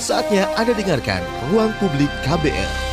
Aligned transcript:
Saatnya 0.00 0.48
Anda 0.56 0.72
dengarkan 0.72 1.20
Ruang 1.52 1.76
Publik 1.76 2.08
KBR. 2.24 2.89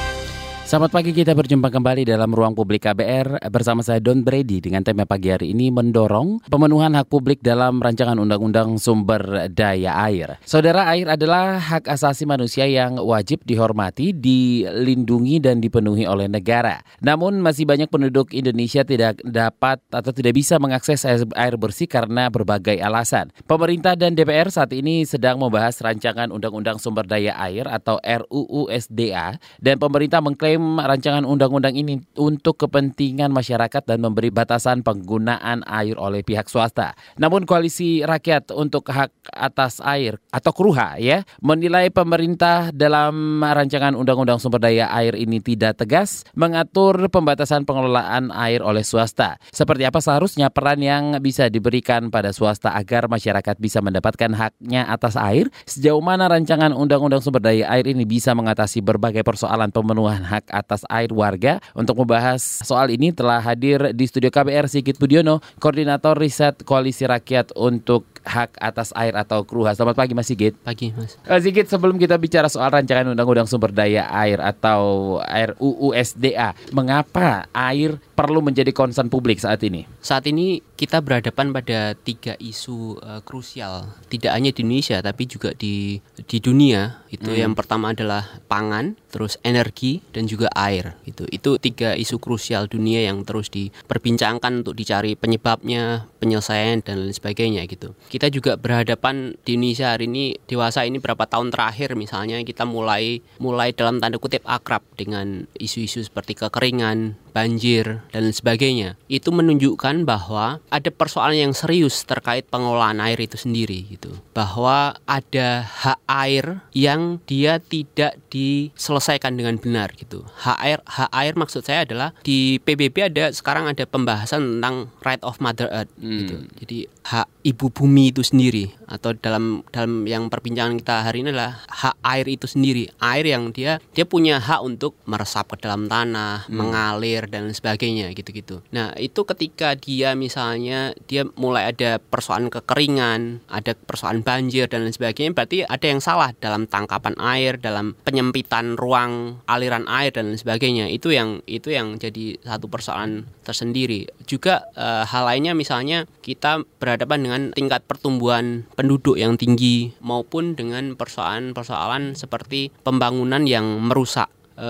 Selamat 0.67 0.99
pagi, 0.99 1.15
kita 1.15 1.31
berjumpa 1.31 1.71
kembali 1.71 2.03
dalam 2.03 2.27
ruang 2.27 2.51
publik 2.51 2.83
KBR 2.83 3.40
bersama 3.48 3.79
saya 3.79 4.04
Don 4.04 4.19
Brady 4.27 4.59
dengan 4.59 4.83
tema 4.83 5.07
pagi 5.07 5.31
hari 5.31 5.55
ini 5.55 5.71
mendorong 5.71 6.43
pemenuhan 6.43 6.91
hak 6.91 7.07
publik 7.07 7.39
dalam 7.39 7.79
rancangan 7.79 8.19
undang-undang 8.19 8.75
sumber 8.75 9.47
daya 9.47 9.95
air. 10.11 10.35
Saudara, 10.43 10.91
air 10.91 11.07
adalah 11.07 11.55
hak 11.55 11.88
asasi 11.88 12.28
manusia 12.28 12.67
yang 12.67 12.99
wajib 12.99 13.47
dihormati, 13.47 14.11
dilindungi 14.11 15.39
dan 15.39 15.63
dipenuhi 15.63 16.04
oleh 16.04 16.28
negara. 16.28 16.84
Namun 17.00 17.39
masih 17.39 17.64
banyak 17.64 17.88
penduduk 17.88 18.36
Indonesia 18.36 18.84
tidak 18.84 19.24
dapat 19.24 19.79
atau 19.88 20.11
tidak 20.11 20.36
bisa 20.36 20.60
mengakses 20.60 21.07
air 21.07 21.56
bersih 21.56 21.88
karena 21.88 22.28
berbagai 22.28 22.75
alasan. 22.84 23.32
Pemerintah 23.47 23.96
dan 23.96 24.20
DPR 24.20 24.52
saat 24.52 24.75
ini 24.75 25.07
sedang 25.07 25.39
membahas 25.39 25.79
rancangan 25.79 26.28
undang-undang 26.28 26.75
sumber 26.75 27.07
daya 27.07 27.39
air 27.39 27.71
atau 27.71 28.04
RUU 28.04 28.68
SDA 28.68 29.39
dan 29.64 29.79
pemerintah 29.79 30.20
mengklaim 30.20 30.57
mengklaim 30.57 30.82
rancangan 30.82 31.24
undang-undang 31.24 31.78
ini 31.78 32.02
untuk 32.17 32.57
kepentingan 32.66 33.29
masyarakat 33.29 33.84
dan 33.85 34.02
memberi 34.02 34.34
batasan 34.34 34.81
penggunaan 34.81 35.61
air 35.70 35.95
oleh 35.95 36.25
pihak 36.25 36.49
swasta. 36.49 36.97
Namun 37.21 37.45
Koalisi 37.45 38.02
Rakyat 38.02 38.52
untuk 38.53 38.89
Hak 38.89 39.13
Atas 39.30 39.80
Air 39.85 40.17
atau 40.33 40.52
KRUHA 40.52 40.89
ya 40.99 41.17
menilai 41.41 41.93
pemerintah 41.93 42.73
dalam 42.73 43.41
rancangan 43.41 43.93
undang-undang 43.93 44.41
sumber 44.41 44.61
daya 44.61 44.89
air 44.91 45.13
ini 45.13 45.38
tidak 45.39 45.85
tegas 45.85 46.25
mengatur 46.33 47.08
pembatasan 47.13 47.63
pengelolaan 47.63 48.33
air 48.33 48.66
oleh 48.66 48.81
swasta. 48.81 49.38
Seperti 49.53 49.85
apa 49.85 50.02
seharusnya 50.02 50.49
peran 50.49 50.81
yang 50.81 51.21
bisa 51.21 51.47
diberikan 51.47 52.09
pada 52.09 52.33
swasta 52.33 52.73
agar 52.73 53.05
masyarakat 53.11 53.55
bisa 53.61 53.80
mendapatkan 53.83 54.33
haknya 54.33 54.89
atas 54.89 55.16
air? 55.19 55.49
Sejauh 55.67 56.02
mana 56.02 56.25
rancangan 56.31 56.73
undang-undang 56.73 57.21
sumber 57.21 57.44
daya 57.44 57.69
air 57.69 57.85
ini 57.85 58.08
bisa 58.08 58.33
mengatasi 58.33 58.81
berbagai 58.81 59.21
persoalan 59.21 59.69
pemenuhan 59.69 60.23
hak 60.23 60.47
atas 60.50 60.84
air 60.90 61.14
warga. 61.14 61.62
Untuk 61.78 62.00
membahas 62.00 62.42
soal 62.42 62.92
ini 62.94 63.14
telah 63.14 63.40
hadir 63.40 63.94
di 63.94 64.06
studio 64.09 64.34
KBR 64.34 64.67
Sigit 64.67 64.98
Budiono, 64.98 65.40
Koordinator 65.62 66.17
Riset 66.17 66.66
Koalisi 66.66 67.06
Rakyat 67.06 67.53
untuk 67.56 68.16
Hak 68.28 68.59
Atas 68.59 68.92
Air 68.94 69.16
atau 69.16 69.47
KRUHA. 69.47 69.80
Selamat 69.80 69.95
pagi 69.95 70.11
Mas 70.11 70.28
Sigit. 70.28 70.53
Pagi 70.59 70.92
Mas. 70.92 71.16
Uh, 71.23 71.39
Sigit, 71.39 71.72
sebelum 71.72 71.95
kita 71.95 72.20
bicara 72.20 72.52
soal 72.52 72.67
rancangan 72.67 73.16
Undang-Undang 73.16 73.47
Sumber 73.47 73.72
Daya 73.72 74.11
Air 74.11 74.44
atau 74.44 75.17
RUU 75.23 75.95
SDA, 75.95 76.52
mengapa 76.75 77.47
air 77.56 77.95
perlu 78.17 78.42
menjadi 78.42 78.73
concern 78.73 79.14
publik 79.14 79.38
saat 79.38 79.61
ini? 79.61 79.86
Saat 80.02 80.25
ini 80.25 80.58
kita 80.73 81.06
berhadapan 81.06 81.53
pada 81.53 81.94
tiga 81.94 82.34
isu 82.42 82.97
uh, 82.97 83.22
krusial, 83.22 83.94
tidak 84.09 84.34
hanya 84.34 84.50
di 84.50 84.66
Indonesia 84.66 84.97
tapi 85.06 85.30
juga 85.30 85.53
di 85.53 86.02
di 86.25 86.38
dunia. 86.41 87.06
Itu 87.14 87.30
hmm. 87.30 87.39
yang 87.45 87.53
pertama 87.53 87.94
adalah 87.94 88.41
pangan, 88.50 88.97
terus 89.14 89.38
energi 89.45 90.02
dan 90.09 90.25
juga 90.25 90.50
air. 90.58 90.97
Itu 91.06 91.30
itu 91.30 91.62
tiga 91.62 91.94
isu 91.94 92.17
krusial 92.17 92.66
dunia 92.66 93.06
yang 93.06 93.22
terus 93.22 93.53
diperbincangkan 93.53 94.66
untuk 94.66 94.73
dicari 94.73 95.14
penyebabnya, 95.14 96.09
penyelesaian 96.17 96.81
dan 96.81 97.06
lain 97.06 97.14
sebagainya 97.14 97.69
gitu. 97.69 97.94
Kita 98.09 98.16
juga 98.33 98.57
berhadapan 98.57 99.37
di 99.45 99.53
Indonesia 99.53 99.93
hari 99.93 100.09
ini 100.09 100.33
dewasa 100.49 100.81
ini 100.89 100.97
berapa 100.97 101.29
tahun 101.29 101.53
terakhir 101.53 101.93
misalnya 101.93 102.41
kita 102.41 102.65
mulai 102.65 103.21
mulai 103.37 103.69
dalam 103.77 104.01
tanda 104.01 104.17
kutip 104.17 104.41
akrab 104.49 104.81
dengan 104.97 105.45
isu-isu 105.61 106.01
seperti 106.01 106.33
kekeringan, 106.33 107.13
banjir 107.38 108.02
dan 108.09 108.33
sebagainya. 108.33 108.97
Itu 109.05 109.30
menunjukkan 109.30 110.09
bahwa 110.09 110.57
ada 110.73 110.89
persoalan 110.89 111.38
yang 111.38 111.53
serius 111.53 112.02
terkait 112.02 112.49
pengelolaan 112.49 112.97
air 112.97 113.21
itu 113.21 113.38
sendiri 113.38 113.85
gitu. 113.94 114.09
Bahwa 114.33 114.97
ada 115.05 115.61
hak 115.61 116.02
air 116.09 116.66
yang 116.73 117.21
dia 117.29 117.61
tidak 117.61 118.17
diselesaikan 118.33 119.38
dengan 119.38 119.61
benar 119.61 119.94
gitu. 119.94 120.25
Hak 120.41 120.57
air 120.66 120.79
hak 120.89 121.13
air 121.13 121.33
maksud 121.38 121.61
saya 121.61 121.85
adalah 121.85 122.17
di 122.25 122.57
PBB 122.66 123.13
ada 123.13 123.29
sekarang 123.29 123.69
ada 123.69 123.85
pembahasan 123.85 124.57
tentang 124.57 124.89
right 125.06 125.22
of 125.22 125.38
mother 125.38 125.69
earth 125.69 125.94
gitu. 126.01 126.09
hmm. 126.09 126.17
gitu. 126.17 126.35
Jadi 126.66 126.78
hak 127.06 127.28
ibu 127.45 127.66
bumi 127.69 128.09
itu 128.09 128.25
sendiri 128.25 128.73
atau 128.89 129.13
dalam 129.13 129.62
dalam 129.69 130.09
yang 130.09 130.31
perbincangan 130.31 130.79
kita 130.81 130.95
hari 131.06 131.22
ini 131.22 131.29
adalah 131.35 131.62
hak 131.69 131.95
air 132.01 132.25
itu 132.25 132.50
sendiri. 132.50 132.89
Air 132.97 133.29
yang 133.29 133.53
dia 133.53 133.78
dia 133.94 134.09
punya 134.09 134.41
hak 134.41 134.66
untuk 134.66 134.97
meresap 135.06 135.53
ke 135.53 135.62
dalam 135.62 135.85
tanah, 135.85 136.47
hmm. 136.47 136.56
mengalir 136.56 137.26
dan 137.27 137.51
sebagainya 137.51 138.11
gitu-gitu. 138.15 138.63
Nah, 138.71 138.95
itu 138.97 139.23
ketika 139.27 139.75
dia 139.75 140.17
misalnya 140.17 140.95
dia 141.05 141.27
mulai 141.35 141.69
ada 141.69 141.99
persoalan 141.99 142.49
kekeringan, 142.49 143.43
ada 143.51 143.75
persoalan 143.75 144.23
banjir 144.23 144.71
dan 144.71 144.88
lain 144.88 144.95
sebagainya, 144.95 145.35
berarti 145.35 145.57
ada 145.67 145.85
yang 145.85 146.01
salah 146.01 146.31
dalam 146.39 146.65
tangkapan 146.65 147.15
air, 147.19 147.59
dalam 147.59 147.93
penyempitan 148.07 148.79
ruang 148.79 149.43
aliran 149.45 149.85
air 149.91 150.15
dan 150.15 150.31
lain 150.31 150.39
sebagainya. 150.39 150.88
Itu 150.88 151.11
yang 151.11 151.43
itu 151.45 151.71
yang 151.73 151.99
jadi 151.99 152.39
satu 152.41 152.71
persoalan 152.71 153.27
tersendiri. 153.44 154.07
Juga 154.27 154.67
e, 154.75 155.07
hal 155.07 155.23
lainnya 155.27 155.53
misalnya 155.55 156.07
kita 156.23 156.63
berhadapan 156.79 157.19
dengan 157.23 157.41
tingkat 157.55 157.83
pertumbuhan 157.88 158.67
penduduk 158.75 159.15
yang 159.15 159.35
tinggi 159.35 159.95
maupun 160.03 160.55
dengan 160.55 160.95
persoalan-persoalan 160.95 162.15
seperti 162.15 162.71
pembangunan 162.83 163.44
yang 163.47 163.65
merusak 163.83 164.31
e, 164.57 164.69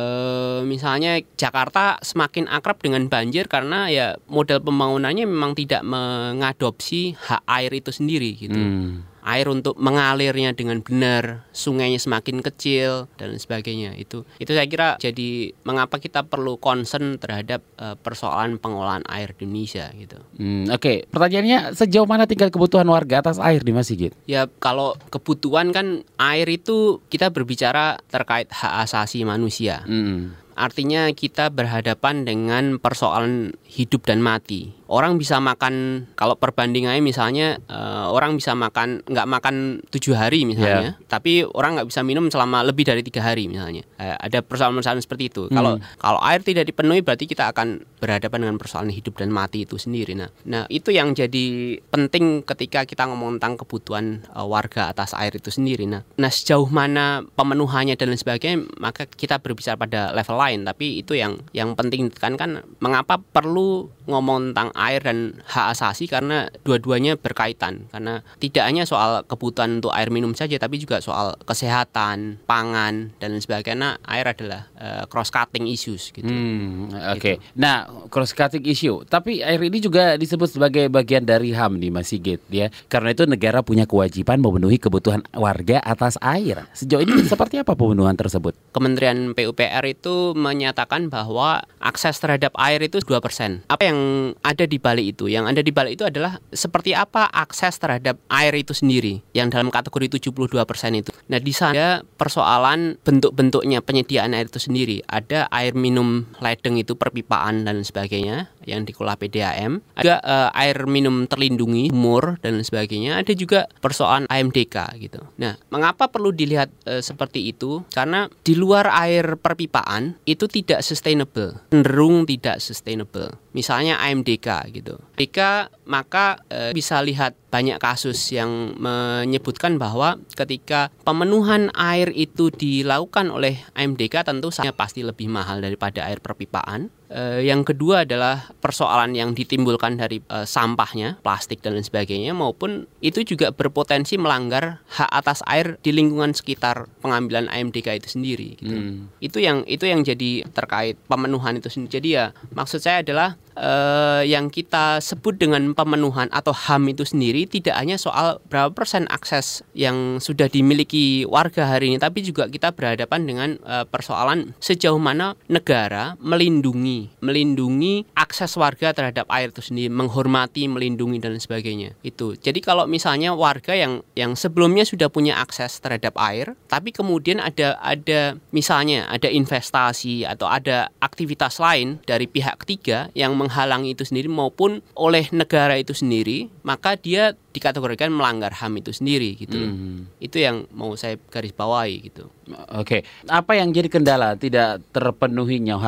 misalnya 0.67 1.23
Jakarta 1.39 1.97
semakin 2.03 2.51
akrab 2.51 2.77
dengan 2.83 3.07
banjir 3.07 3.47
karena 3.47 3.87
ya 3.87 4.19
model 4.27 4.59
pembangunannya 4.61 5.23
memang 5.23 5.55
tidak 5.55 5.81
mengadopsi 5.87 7.15
hak 7.15 7.47
air 7.47 7.71
itu 7.71 7.89
sendiri 7.95 8.35
gitu. 8.35 8.59
Hmm 8.59 9.16
air 9.27 9.51
untuk 9.51 9.75
mengalirnya 9.75 10.55
dengan 10.55 10.79
benar, 10.79 11.43
sungainya 11.51 11.99
semakin 11.99 12.39
kecil 12.39 13.11
dan 13.19 13.35
sebagainya. 13.35 13.91
Itu 13.99 14.23
itu 14.39 14.55
saya 14.55 14.67
kira 14.71 14.95
jadi 14.95 15.51
mengapa 15.67 15.99
kita 15.99 16.23
perlu 16.23 16.55
concern 16.55 17.19
terhadap 17.19 17.59
uh, 17.75 17.99
persoalan 17.99 18.55
pengolahan 18.55 19.03
air 19.11 19.35
di 19.35 19.43
Indonesia 19.43 19.91
gitu. 19.99 20.17
Hmm, 20.39 20.71
Oke, 20.71 20.79
okay. 20.79 20.97
pertanyaannya 21.11 21.75
sejauh 21.75 22.07
mana 22.07 22.23
tingkat 22.23 22.55
kebutuhan 22.55 22.87
warga 22.87 23.19
atas 23.19 23.37
air 23.43 23.59
di 23.59 23.75
Mas 23.75 23.91
Sigit? 23.91 24.15
Ya 24.23 24.47
kalau 24.63 24.95
kebutuhan 25.11 25.75
kan 25.75 26.07
air 26.15 26.47
itu 26.47 27.03
kita 27.11 27.27
berbicara 27.29 27.99
terkait 28.07 28.47
hak 28.47 28.87
asasi 28.87 29.27
manusia. 29.27 29.83
Hmm. 29.83 30.39
Artinya 30.57 31.13
kita 31.13 31.53
berhadapan 31.53 32.25
dengan 32.25 32.81
persoalan 32.81 33.53
hidup 33.61 34.09
dan 34.09 34.25
mati 34.25 34.73
orang 34.87 35.19
bisa 35.19 35.37
makan 35.43 36.07
kalau 36.15 36.39
perbandingannya 36.39 37.03
misalnya 37.03 37.59
uh, 37.67 38.11
orang 38.11 38.39
bisa 38.39 38.55
makan 38.55 39.03
nggak 39.03 39.27
makan 39.27 39.55
tujuh 39.91 40.15
hari 40.15 40.47
misalnya, 40.47 40.95
yeah. 40.95 41.05
tapi 41.11 41.43
orang 41.43 41.79
nggak 41.79 41.87
bisa 41.91 42.01
minum 42.03 42.31
selama 42.31 42.63
lebih 42.63 42.87
dari 42.87 43.03
tiga 43.03 43.23
hari 43.23 43.51
misalnya. 43.51 43.83
Uh, 43.99 44.15
ada 44.17 44.39
persoalan-persoalan 44.39 45.03
seperti 45.03 45.29
itu. 45.29 45.43
Hmm. 45.47 45.55
Kalau 45.55 45.73
kalau 45.99 46.19
air 46.23 46.41
tidak 46.41 46.67
dipenuhi 46.71 47.03
berarti 47.03 47.27
kita 47.27 47.51
akan 47.51 47.83
berhadapan 47.99 48.47
dengan 48.47 48.57
persoalan 48.57 48.91
hidup 48.91 49.19
dan 49.19 49.29
mati 49.29 49.67
itu 49.67 49.75
sendiri. 49.75 50.15
Nah, 50.15 50.31
nah 50.47 50.63
itu 50.71 50.95
yang 50.95 51.11
jadi 51.11 51.77
penting 51.91 52.47
ketika 52.47 52.87
kita 52.87 53.05
ngomong 53.11 53.37
tentang 53.37 53.59
kebutuhan 53.59 54.23
uh, 54.31 54.47
warga 54.47 54.89
atas 54.89 55.11
air 55.17 55.35
itu 55.35 55.51
sendiri. 55.51 55.83
Nah, 55.83 56.07
nah 56.15 56.31
sejauh 56.31 56.69
mana 56.71 57.27
pemenuhannya 57.35 57.99
dan 57.99 58.13
lain 58.13 58.19
sebagainya, 58.19 58.63
maka 58.79 59.03
kita 59.05 59.43
berbicara 59.43 59.75
pada 59.75 60.15
level 60.15 60.37
lain. 60.39 60.59
Tapi 60.63 61.03
itu 61.03 61.17
yang 61.17 61.43
yang 61.51 61.75
penting 61.75 62.07
kan 62.15 62.39
kan 62.39 62.63
mengapa 62.79 63.19
perlu 63.19 63.91
ngomong 64.07 64.51
tentang 64.51 64.71
air 64.77 65.01
dan 65.01 65.41
hak 65.49 65.73
asasi 65.73 66.05
karena 66.05 66.47
dua-duanya 66.61 67.17
berkaitan 67.17 67.89
karena 67.89 68.21
tidak 68.37 68.63
hanya 68.69 68.85
soal 68.85 69.25
kebutuhan 69.25 69.81
untuk 69.81 69.91
air 69.91 70.13
minum 70.13 70.37
saja 70.37 70.55
tapi 70.61 70.77
juga 70.77 71.01
soal 71.01 71.33
kesehatan, 71.43 72.43
pangan 72.45 73.09
dan 73.17 73.33
lain 73.33 73.41
sebagainya. 73.41 73.97
Air 74.05 74.37
adalah 74.37 74.69
uh, 74.77 75.01
eh, 75.01 75.03
cross 75.09 75.33
cutting 75.33 75.65
issues 75.65 76.13
gitu. 76.13 76.29
Hmm, 76.29 76.93
Oke. 77.15 77.17
Okay. 77.17 77.35
Gitu. 77.41 77.57
Nah, 77.57 77.89
cross 78.13 78.37
cutting 78.37 78.67
issue. 78.67 79.01
Tapi 79.07 79.41
air 79.41 79.57
ini 79.57 79.81
juga 79.81 80.19
disebut 80.19 80.59
sebagai 80.59 80.85
bagian 80.93 81.25
dari 81.25 81.55
HAM 81.55 81.81
di 81.81 81.89
Mas 81.89 82.13
Sigit 82.13 82.43
ya. 82.53 82.69
Karena 82.91 83.15
itu 83.15 83.25
negara 83.25 83.65
punya 83.65 83.89
kewajiban 83.89 84.37
memenuhi 84.37 84.77
kebutuhan 84.77 85.25
warga 85.33 85.81
atas 85.81 86.19
air. 86.21 86.67
Sejauh 86.75 87.01
ini 87.01 87.25
seperti 87.25 87.63
apa 87.63 87.73
pemenuhan 87.73 88.13
tersebut? 88.13 88.53
Kementerian 88.75 89.33
PUPR 89.33 89.83
itu 89.87 90.35
menyatakan 90.37 91.07
bahwa 91.07 91.63
akses 91.81 92.19
terhadap 92.19 92.51
air 92.59 92.83
itu 92.83 92.99
2%. 92.99 93.63
Apa 93.71 93.83
yang 93.87 93.99
ada 94.43 94.66
di 94.67 94.77
balik 94.77 95.15
itu? 95.15 95.31
Yang 95.31 95.55
ada 95.55 95.61
di 95.63 95.71
balik 95.71 95.95
itu 95.95 96.03
adalah 96.03 96.37
seperti 96.51 96.91
apa 96.91 97.31
akses 97.31 97.79
terhadap 97.79 98.19
air 98.27 98.53
itu 98.53 98.75
sendiri 98.75 99.23
yang 99.31 99.47
dalam 99.47 99.71
kategori 99.71 100.19
72% 100.19 100.51
itu. 100.99 101.11
Nah, 101.31 101.39
di 101.39 101.53
sana 101.55 102.03
persoalan 102.03 102.99
bentuk-bentuknya 103.01 103.79
penyediaan 103.79 104.35
air 104.35 104.51
itu 104.51 104.59
sendiri. 104.59 104.99
Ada 105.07 105.47
air 105.49 105.71
minum 105.71 106.27
ledeng 106.43 106.75
itu 106.75 106.99
perpipaan 106.99 107.63
dan 107.63 107.79
sebagainya 107.87 108.51
yang 108.67 108.83
dikelola 108.83 109.15
PDAM, 109.15 109.79
ada 109.95 110.19
uh, 110.21 110.49
air 110.53 110.85
minum 110.85 111.25
terlindungi, 111.25 111.89
mur 111.95 112.37
dan 112.43 112.59
lain 112.59 112.67
sebagainya, 112.67 113.17
ada 113.17 113.33
juga 113.33 113.71
persoalan 113.79 114.27
AMDK 114.27 114.75
gitu. 114.99 115.23
Nah, 115.39 115.55
mengapa 115.71 116.11
perlu 116.11 116.35
dilihat 116.35 116.69
uh, 116.85 116.99
seperti 116.99 117.49
itu? 117.49 117.81
Karena 117.95 118.27
di 118.43 118.53
luar 118.53 118.91
air 118.91 119.39
perpipaan 119.39 120.19
itu 120.27 120.45
tidak 120.51 120.83
sustainable, 120.83 121.57
cenderung 121.71 122.27
tidak 122.27 122.59
sustainable. 122.59 123.31
Misalnya 123.57 123.97
AMDK 123.97 124.69
gitu. 124.69 125.01
Jika 125.17 125.73
maka 125.89 126.43
e, 126.45 126.75
bisa 126.77 127.01
lihat 127.01 127.33
banyak 127.49 127.81
kasus 127.81 128.19
yang 128.29 128.75
menyebutkan 128.77 129.79
bahwa 129.81 130.21
ketika 130.35 130.93
pemenuhan 131.01 131.73
air 131.73 132.11
itu 132.13 132.51
dilakukan 132.53 133.31
oleh 133.31 133.57
AMDK 133.73 134.27
tentu 134.27 134.51
saja 134.53 134.75
pasti 134.75 135.01
lebih 135.01 135.31
mahal 135.31 135.63
daripada 135.63 136.05
air 136.05 136.21
perpipaan. 136.21 136.93
E, 137.07 137.47
yang 137.47 137.63
kedua 137.63 138.03
adalah 138.03 138.51
persoalan 138.59 139.15
yang 139.15 139.31
ditimbulkan 139.31 139.95
dari 139.95 140.19
e, 140.19 140.37
sampahnya, 140.43 141.19
plastik 141.23 141.63
dan 141.63 141.79
lain 141.79 141.87
sebagainya 141.87 142.35
maupun 142.35 142.85
itu 142.99 143.23
juga 143.23 143.55
berpotensi 143.55 144.19
melanggar 144.19 144.83
hak 144.91 145.11
atas 145.11 145.39
air 145.47 145.79
di 145.79 145.95
lingkungan 145.95 146.35
sekitar 146.35 146.91
pengambilan 146.99 147.47
AMDK 147.47 148.03
itu 148.03 148.19
sendiri 148.19 148.59
gitu. 148.59 148.75
Hmm. 148.75 149.07
Itu 149.23 149.39
yang 149.39 149.63
itu 149.65 149.87
yang 149.87 150.03
jadi 150.03 150.45
terkait 150.51 150.99
pemenuhan 151.07 151.57
itu 151.57 151.71
sendiri. 151.71 151.91
Jadi 151.97 152.09
ya 152.19 152.25
maksud 152.51 152.83
saya 152.83 153.01
adalah 153.01 153.39
eh, 153.57 154.23
yang 154.29 154.53
kita 154.53 155.01
sebut 155.01 155.35
dengan 155.41 155.73
pemenuhan 155.73 156.29
atau 156.29 156.53
HAM 156.53 156.93
itu 156.93 157.03
sendiri 157.03 157.49
tidak 157.49 157.75
hanya 157.75 157.97
soal 157.97 158.39
berapa 158.47 158.71
persen 158.71 159.09
akses 159.09 159.65
yang 159.73 160.21
sudah 160.21 160.47
dimiliki 160.47 161.25
warga 161.25 161.67
hari 161.67 161.93
ini, 161.93 161.97
tapi 161.97 162.21
juga 162.21 162.47
kita 162.47 162.71
berhadapan 162.71 163.25
dengan 163.25 163.49
eh, 163.65 163.85
persoalan 163.89 164.53
sejauh 164.61 165.01
mana 165.01 165.33
negara 165.49 166.15
melindungi 166.21 167.09
melindungi 167.21 168.07
akses 168.13 168.53
warga 168.55 168.93
terhadap 168.93 169.27
air 169.33 169.49
itu 169.49 169.63
sendiri, 169.63 169.89
menghormati, 169.91 170.69
melindungi 170.69 171.17
dan 171.19 171.37
sebagainya. 171.41 171.97
Itu. 172.05 172.37
Jadi 172.37 172.59
kalau 172.61 172.85
misalnya 172.85 173.33
warga 173.33 173.73
yang 173.73 174.05
yang 174.13 174.37
sebelumnya 174.37 174.85
sudah 174.85 175.09
punya 175.09 175.39
akses 175.41 175.81
terhadap 175.81 176.15
air, 176.19 176.53
tapi 176.69 176.93
kemudian 176.93 177.41
ada 177.41 177.79
ada 177.81 178.37
misalnya 178.51 179.07
ada 179.09 179.27
investasi 179.27 180.27
atau 180.27 180.47
ada 180.47 180.91
aktivitas 181.01 181.57
lain 181.57 181.99
dari 182.05 182.27
pihak 182.27 182.63
ketiga 182.63 183.09
yang 183.17 183.33
menghalangi 183.47 183.95
itu 183.95 184.03
sendiri 184.03 184.27
maupun 184.27 184.83
oleh 184.99 185.31
negara 185.31 185.79
itu 185.79 185.95
sendiri, 185.95 186.51
maka 186.67 186.99
dia 186.99 187.31
dikategorikan 187.55 188.11
melanggar 188.11 188.51
HAM 188.53 188.83
itu 188.83 188.91
sendiri 188.91 189.39
gitu. 189.39 189.55
Hmm. 189.57 190.11
Itu 190.19 190.37
yang 190.43 190.67
mau 190.75 190.93
saya 190.99 191.15
garis 191.31 191.55
bawahi 191.55 192.11
gitu. 192.11 192.27
Oke, 192.75 193.07
apa 193.31 193.57
yang 193.57 193.71
jadi 193.71 193.87
kendala 193.87 194.35
tidak 194.37 194.83
terpenuhinya 194.91 195.79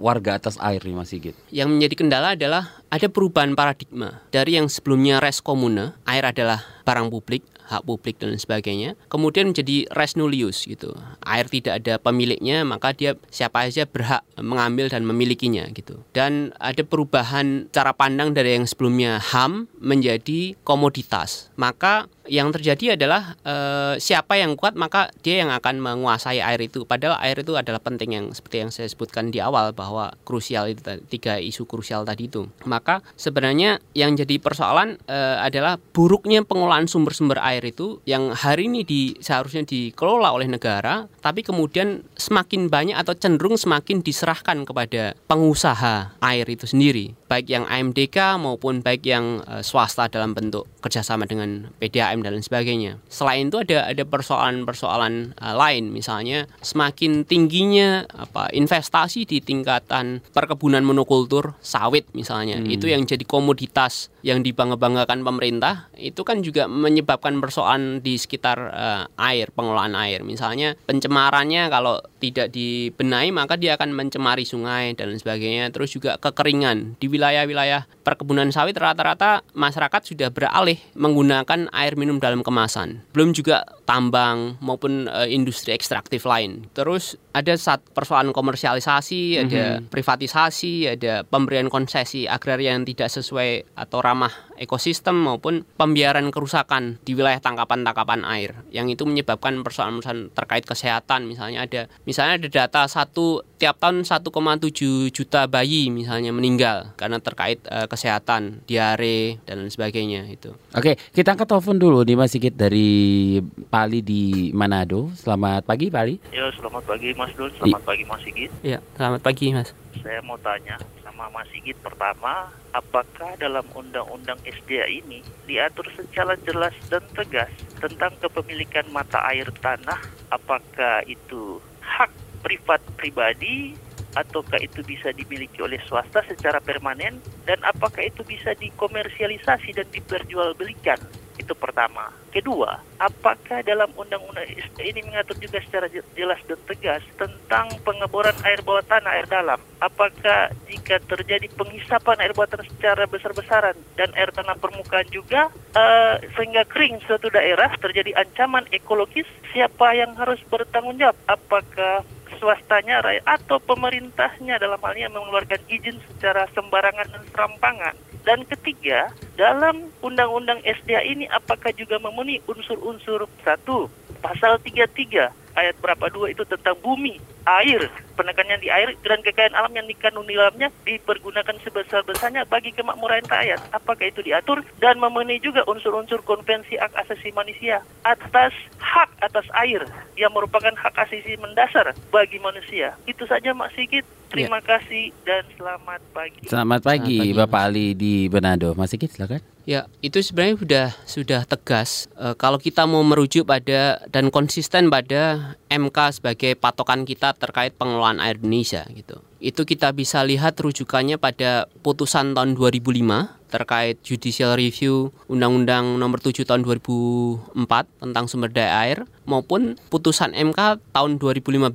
warga 0.00 0.40
atas 0.40 0.58
air 0.58 0.82
nih 0.82 0.96
Mas 0.96 1.12
Sigit? 1.12 1.36
Yang 1.52 1.68
menjadi 1.76 1.94
kendala 1.94 2.28
adalah 2.34 2.82
ada 2.88 3.06
perubahan 3.06 3.54
paradigma 3.54 4.24
dari 4.34 4.58
yang 4.58 4.66
sebelumnya 4.66 5.22
res 5.22 5.38
komune, 5.38 5.94
air 6.08 6.24
adalah 6.26 6.64
barang 6.82 7.08
publik, 7.14 7.46
hak 7.68 7.82
publik 7.86 8.20
dan 8.20 8.36
sebagainya 8.36 8.96
kemudian 9.08 9.50
menjadi 9.52 9.88
res 9.92 10.14
nullius 10.14 10.64
gitu. 10.68 10.92
Air 11.24 11.48
tidak 11.48 11.84
ada 11.84 11.96
pemiliknya 12.00 12.62
maka 12.66 12.92
dia 12.92 13.16
siapa 13.28 13.66
saja 13.68 13.88
berhak 13.88 14.22
mengambil 14.40 14.90
dan 14.90 15.06
memilikinya 15.06 15.68
gitu. 15.72 16.02
Dan 16.12 16.52
ada 16.60 16.82
perubahan 16.82 17.70
cara 17.70 17.94
pandang 17.94 18.34
dari 18.34 18.56
yang 18.56 18.66
sebelumnya 18.66 19.20
HAM 19.20 19.68
menjadi 19.78 20.56
komoditas. 20.64 21.52
Maka 21.54 22.08
yang 22.24 22.50
terjadi 22.50 22.96
adalah 22.96 23.36
e, 23.44 23.54
siapa 24.00 24.40
yang 24.40 24.56
kuat 24.56 24.72
maka 24.80 25.12
dia 25.20 25.44
yang 25.44 25.52
akan 25.52 25.80
menguasai 25.80 26.40
air 26.40 26.60
itu. 26.64 26.88
Padahal 26.88 27.20
air 27.20 27.36
itu 27.44 27.52
adalah 27.54 27.80
penting 27.80 28.16
yang 28.16 28.26
seperti 28.32 28.64
yang 28.64 28.70
saya 28.72 28.88
sebutkan 28.88 29.28
di 29.28 29.44
awal 29.44 29.76
bahwa 29.76 30.16
krusial 30.24 30.72
itu 30.72 30.80
tiga 31.12 31.36
isu 31.36 31.68
krusial 31.68 32.08
tadi 32.08 32.32
itu. 32.32 32.48
Maka 32.64 33.04
sebenarnya 33.20 33.78
yang 33.92 34.16
jadi 34.16 34.40
persoalan 34.40 34.96
e, 35.04 35.18
adalah 35.40 35.76
buruknya 35.92 36.40
pengolahan 36.42 36.88
sumber-sumber 36.88 37.36
air 37.44 37.53
itu 37.62 38.00
yang 38.08 38.34
hari 38.34 38.66
ini 38.66 38.82
di 38.82 39.14
seharusnya 39.22 39.62
dikelola 39.62 40.34
oleh 40.34 40.50
negara 40.50 41.06
tapi 41.22 41.46
kemudian 41.46 42.02
semakin 42.18 42.66
banyak 42.66 42.96
atau 42.96 43.14
cenderung 43.14 43.54
semakin 43.54 44.02
diserahkan 44.02 44.66
kepada 44.66 45.14
pengusaha 45.28 46.18
air 46.18 46.46
itu 46.50 46.66
sendiri 46.66 47.14
baik 47.34 47.50
yang 47.50 47.66
AMDK 47.66 48.38
maupun 48.38 48.78
baik 48.78 49.02
yang 49.02 49.42
e, 49.42 49.66
swasta 49.66 50.06
dalam 50.06 50.38
bentuk 50.38 50.70
kerjasama 50.84 51.26
dengan 51.26 51.74
PDAM 51.82 52.22
dan 52.22 52.38
lain 52.38 52.46
sebagainya. 52.46 53.02
Selain 53.10 53.48
itu 53.48 53.58
ada 53.58 53.88
ada 53.88 54.04
persoalan-persoalan 54.04 55.32
uh, 55.40 55.54
lain 55.56 55.88
misalnya 55.88 56.44
semakin 56.60 57.24
tingginya 57.24 58.04
apa 58.12 58.52
investasi 58.52 59.24
di 59.24 59.40
tingkatan 59.40 60.20
perkebunan 60.36 60.84
monokultur 60.84 61.56
sawit 61.64 62.04
misalnya. 62.12 62.60
Hmm. 62.60 62.68
Itu 62.68 62.92
yang 62.92 63.08
jadi 63.08 63.24
komoditas 63.24 64.12
yang 64.20 64.44
dibangga-banggakan 64.44 65.24
pemerintah 65.24 65.88
itu 65.96 66.20
kan 66.20 66.44
juga 66.44 66.68
menyebabkan 66.68 67.40
persoalan 67.40 68.04
di 68.04 68.20
sekitar 68.20 68.56
uh, 68.72 69.04
air, 69.16 69.48
pengelolaan 69.56 69.96
air. 69.96 70.20
Misalnya 70.20 70.76
pencemarannya 70.84 71.72
kalau 71.72 72.00
tidak 72.20 72.52
dibenahi 72.52 73.32
maka 73.32 73.56
dia 73.56 73.76
akan 73.80 73.96
mencemari 73.96 74.44
sungai 74.44 74.92
dan 74.92 75.12
lain 75.12 75.20
sebagainya. 75.20 75.72
Terus 75.72 75.96
juga 75.96 76.20
kekeringan 76.20 77.00
di 77.00 77.08
wilayah-wilayah 77.24 77.88
perkebunan 78.04 78.52
sawit 78.52 78.76
rata-rata 78.76 79.40
masyarakat 79.56 80.12
sudah 80.12 80.28
beralih 80.28 80.76
menggunakan 80.92 81.72
air 81.72 81.96
minum 81.96 82.20
dalam 82.20 82.44
kemasan. 82.44 83.00
Belum 83.16 83.32
juga 83.32 83.64
tambang 83.88 84.60
maupun 84.60 85.08
uh, 85.08 85.24
industri 85.24 85.72
ekstraktif 85.72 86.28
lain. 86.28 86.68
Terus 86.76 87.16
ada 87.32 87.56
saat 87.56 87.80
persoalan 87.96 88.36
komersialisasi, 88.36 89.22
mm 89.24 89.36
-hmm. 89.40 89.44
ada 89.48 89.64
mhm. 89.64 89.82
privatisasi, 89.88 90.72
ada 90.92 91.24
pemberian 91.24 91.72
konsesi 91.72 92.28
agraria 92.28 92.76
yang 92.76 92.84
tidak 92.84 93.08
sesuai 93.08 93.72
atau 93.72 94.04
ramah 94.04 94.32
ekosistem 94.58 95.18
maupun 95.18 95.66
pembiaran 95.74 96.30
kerusakan 96.30 97.02
di 97.02 97.16
wilayah 97.16 97.42
tangkapan-tangkapan 97.42 98.22
air 98.26 98.54
yang 98.70 98.86
itu 98.86 99.02
menyebabkan 99.02 99.60
persoalan-persoalan 99.66 100.30
terkait 100.30 100.64
kesehatan 100.64 101.26
misalnya 101.26 101.66
ada 101.66 101.82
misalnya 102.06 102.38
ada 102.38 102.48
data 102.48 102.82
satu 102.86 103.42
tiap 103.58 103.82
tahun 103.82 104.06
1,7 104.06 105.10
juta 105.10 105.50
bayi 105.50 105.90
misalnya 105.90 106.30
meninggal 106.30 106.94
karena 107.04 107.20
terkait 107.20 107.60
uh, 107.68 107.84
kesehatan 107.84 108.64
diare 108.64 109.36
dan 109.44 109.60
lain 109.60 109.68
sebagainya 109.68 110.24
itu. 110.24 110.56
Oke, 110.72 110.96
kita 111.12 111.36
angkat 111.36 111.52
telepon 111.52 111.76
dulu 111.76 112.00
nih 112.00 112.16
Mas 112.16 112.32
Sigit 112.32 112.56
dari 112.56 113.36
Pali 113.68 114.00
di 114.00 114.48
Manado. 114.56 115.12
Selamat 115.12 115.68
pagi 115.68 115.92
Pali. 115.92 116.16
Ya, 116.32 116.48
selamat 116.56 116.88
pagi 116.88 117.12
Mas 117.12 117.28
Dul, 117.36 117.52
selamat 117.60 117.84
I 117.84 117.88
pagi 117.92 118.04
Mas 118.08 118.20
Sigit. 118.24 118.50
Ya, 118.64 118.80
selamat 118.96 119.20
pagi 119.20 119.52
Mas. 119.52 119.76
Saya 120.00 120.24
mau 120.24 120.40
tanya 120.40 120.80
sama 121.04 121.28
Mas 121.28 121.44
Sigit 121.52 121.76
pertama, 121.84 122.48
apakah 122.72 123.36
dalam 123.36 123.68
undang-undang 123.76 124.40
SDA 124.40 124.88
ini 124.88 125.20
diatur 125.44 125.84
secara 125.92 126.40
jelas 126.40 126.72
dan 126.88 127.04
tegas 127.12 127.52
tentang 127.84 128.16
kepemilikan 128.16 128.88
mata 128.88 129.20
air 129.28 129.52
tanah? 129.60 130.00
Apakah 130.32 131.04
itu 131.04 131.60
hak 131.84 132.08
privat 132.40 132.80
pribadi 132.96 133.76
ataukah 134.14 134.58
itu 134.62 134.80
bisa 134.86 135.10
dimiliki 135.10 135.60
oleh 135.60 135.78
swasta 135.86 136.22
secara 136.26 136.62
permanen 136.62 137.18
dan 137.44 137.58
apakah 137.66 138.06
itu 138.06 138.22
bisa 138.26 138.54
dikomersialisasi 138.56 139.76
dan 139.76 139.86
diperjualbelikan 139.90 140.98
itu 141.44 141.52
pertama. 141.54 142.14
Kedua, 142.30 142.78
apakah 142.98 143.62
dalam 143.62 143.90
undang-undang 143.94 144.46
ini 144.82 145.00
mengatur 145.06 145.38
juga 145.38 145.62
secara 145.62 145.86
jelas 145.90 146.40
dan 146.46 146.58
tegas 146.66 147.02
tentang 147.14 147.70
pengeboran 147.82 148.34
air 148.42 148.62
bawah 148.62 148.82
tanah, 148.86 149.12
air 149.18 149.26
dalam? 149.26 149.58
Apakah 149.78 150.50
jika 150.66 150.98
terjadi 151.04 151.46
penghisapan 151.54 152.18
air 152.22 152.34
bawah 152.34 152.50
tanah 152.50 152.66
secara 152.66 153.06
besar-besaran 153.06 153.76
dan 153.94 154.10
air 154.18 154.30
tanah 154.34 154.58
permukaan 154.58 155.06
juga 155.10 155.50
uh, 155.74 156.16
sehingga 156.34 156.66
kering 156.66 157.02
suatu 157.06 157.30
daerah 157.30 157.70
terjadi 157.78 158.14
ancaman 158.18 158.66
ekologis, 158.74 159.26
siapa 159.54 159.94
yang 159.94 160.14
harus 160.18 160.38
bertanggung 160.50 160.98
jawab? 160.98 161.18
Apakah 161.30 162.02
swastanya 162.38 163.00
atau 163.24 163.58
pemerintahnya 163.62 164.58
dalam 164.58 164.80
hal 164.80 164.94
ini 164.94 165.10
mengeluarkan 165.10 165.62
izin 165.70 165.98
secara 166.10 166.48
sembarangan 166.54 167.08
dan 167.10 167.22
serampangan? 167.30 167.94
Dan 168.24 168.48
ketiga, 168.48 169.12
dalam 169.36 169.92
Undang-Undang 170.00 170.64
SDA 170.64 171.04
ini 171.04 171.28
apakah 171.28 171.70
juga 171.76 172.00
memenuhi 172.00 172.40
unsur-unsur 172.48 173.28
satu 173.44 173.92
pasal 174.24 174.56
33 174.64 175.43
ayat 175.54 175.78
berapa 175.78 176.10
dua 176.10 176.30
itu 176.30 176.42
tentang 176.46 176.76
bumi, 176.82 177.18
air, 177.46 177.90
penekannya 178.14 178.58
di 178.62 178.68
air 178.70 178.94
dan 179.02 179.20
kekayaan 179.22 179.54
alam 179.54 179.72
yang 179.74 179.86
dikandung 179.86 180.26
di 180.26 180.34
dalamnya 180.38 180.70
dipergunakan 180.86 181.56
sebesar-besarnya 181.62 182.46
bagi 182.46 182.70
kemakmuran 182.74 183.26
rakyat. 183.26 183.60
Apakah 183.74 184.06
itu 184.06 184.22
diatur 184.22 184.62
dan 184.78 184.98
memenuhi 184.98 185.42
juga 185.42 185.66
unsur-unsur 185.66 186.22
konvensi 186.22 186.78
hak 186.78 186.94
asasi 187.06 187.34
manusia 187.34 187.82
atas 188.06 188.54
hak 188.78 189.10
atas 189.22 189.46
air 189.62 189.82
yang 190.14 190.30
merupakan 190.30 190.72
hak 190.74 190.94
asasi 190.94 191.38
mendasar 191.38 191.94
bagi 192.10 192.38
manusia. 192.38 192.94
Itu 193.04 193.26
saja 193.26 193.50
Mak 193.54 193.74
Sigit. 193.74 194.06
Terima 194.34 194.58
ya. 194.58 194.66
kasih 194.66 195.04
dan 195.22 195.44
selamat 195.54 196.00
pagi. 196.10 196.42
Selamat 196.50 196.80
pagi, 196.82 197.16
selamat 197.22 197.30
pagi 197.30 197.38
Bapak 197.38 197.62
Mas. 197.62 197.68
Ali 197.70 197.86
di 197.94 198.14
Benado. 198.26 198.68
Mas 198.74 198.90
Sigit 198.90 199.14
silakan. 199.14 199.38
Ya, 199.64 199.88
itu 200.04 200.20
sebenarnya 200.20 200.60
sudah 200.60 200.86
sudah 201.06 201.40
tegas. 201.46 202.10
E, 202.18 202.34
kalau 202.36 202.58
kita 202.58 202.84
mau 202.84 203.00
merujuk 203.00 203.46
pada 203.46 204.02
dan 204.10 204.28
konsisten 204.28 204.90
pada 204.92 205.54
MK 205.70 206.20
sebagai 206.20 206.52
patokan 206.58 207.06
kita 207.06 207.32
terkait 207.38 207.72
pengelolaan 207.78 208.20
air 208.20 208.36
Indonesia 208.36 208.84
gitu 208.92 209.22
itu 209.44 209.68
kita 209.68 209.92
bisa 209.92 210.24
lihat 210.24 210.56
rujukannya 210.56 211.20
pada 211.20 211.68
putusan 211.84 212.32
tahun 212.32 212.56
2005 212.56 213.44
terkait 213.52 214.00
judicial 214.00 214.56
review 214.56 215.12
Undang-Undang 215.28 216.00
Nomor 216.00 216.18
7 216.18 216.48
Tahun 216.48 216.64
2004 216.64 217.52
tentang 218.00 218.24
sumber 218.24 218.48
daya 218.50 218.72
air 218.88 218.98
maupun 219.28 219.76
putusan 219.92 220.32
MK 220.32 220.80
tahun 220.96 221.20
2015 221.20 221.70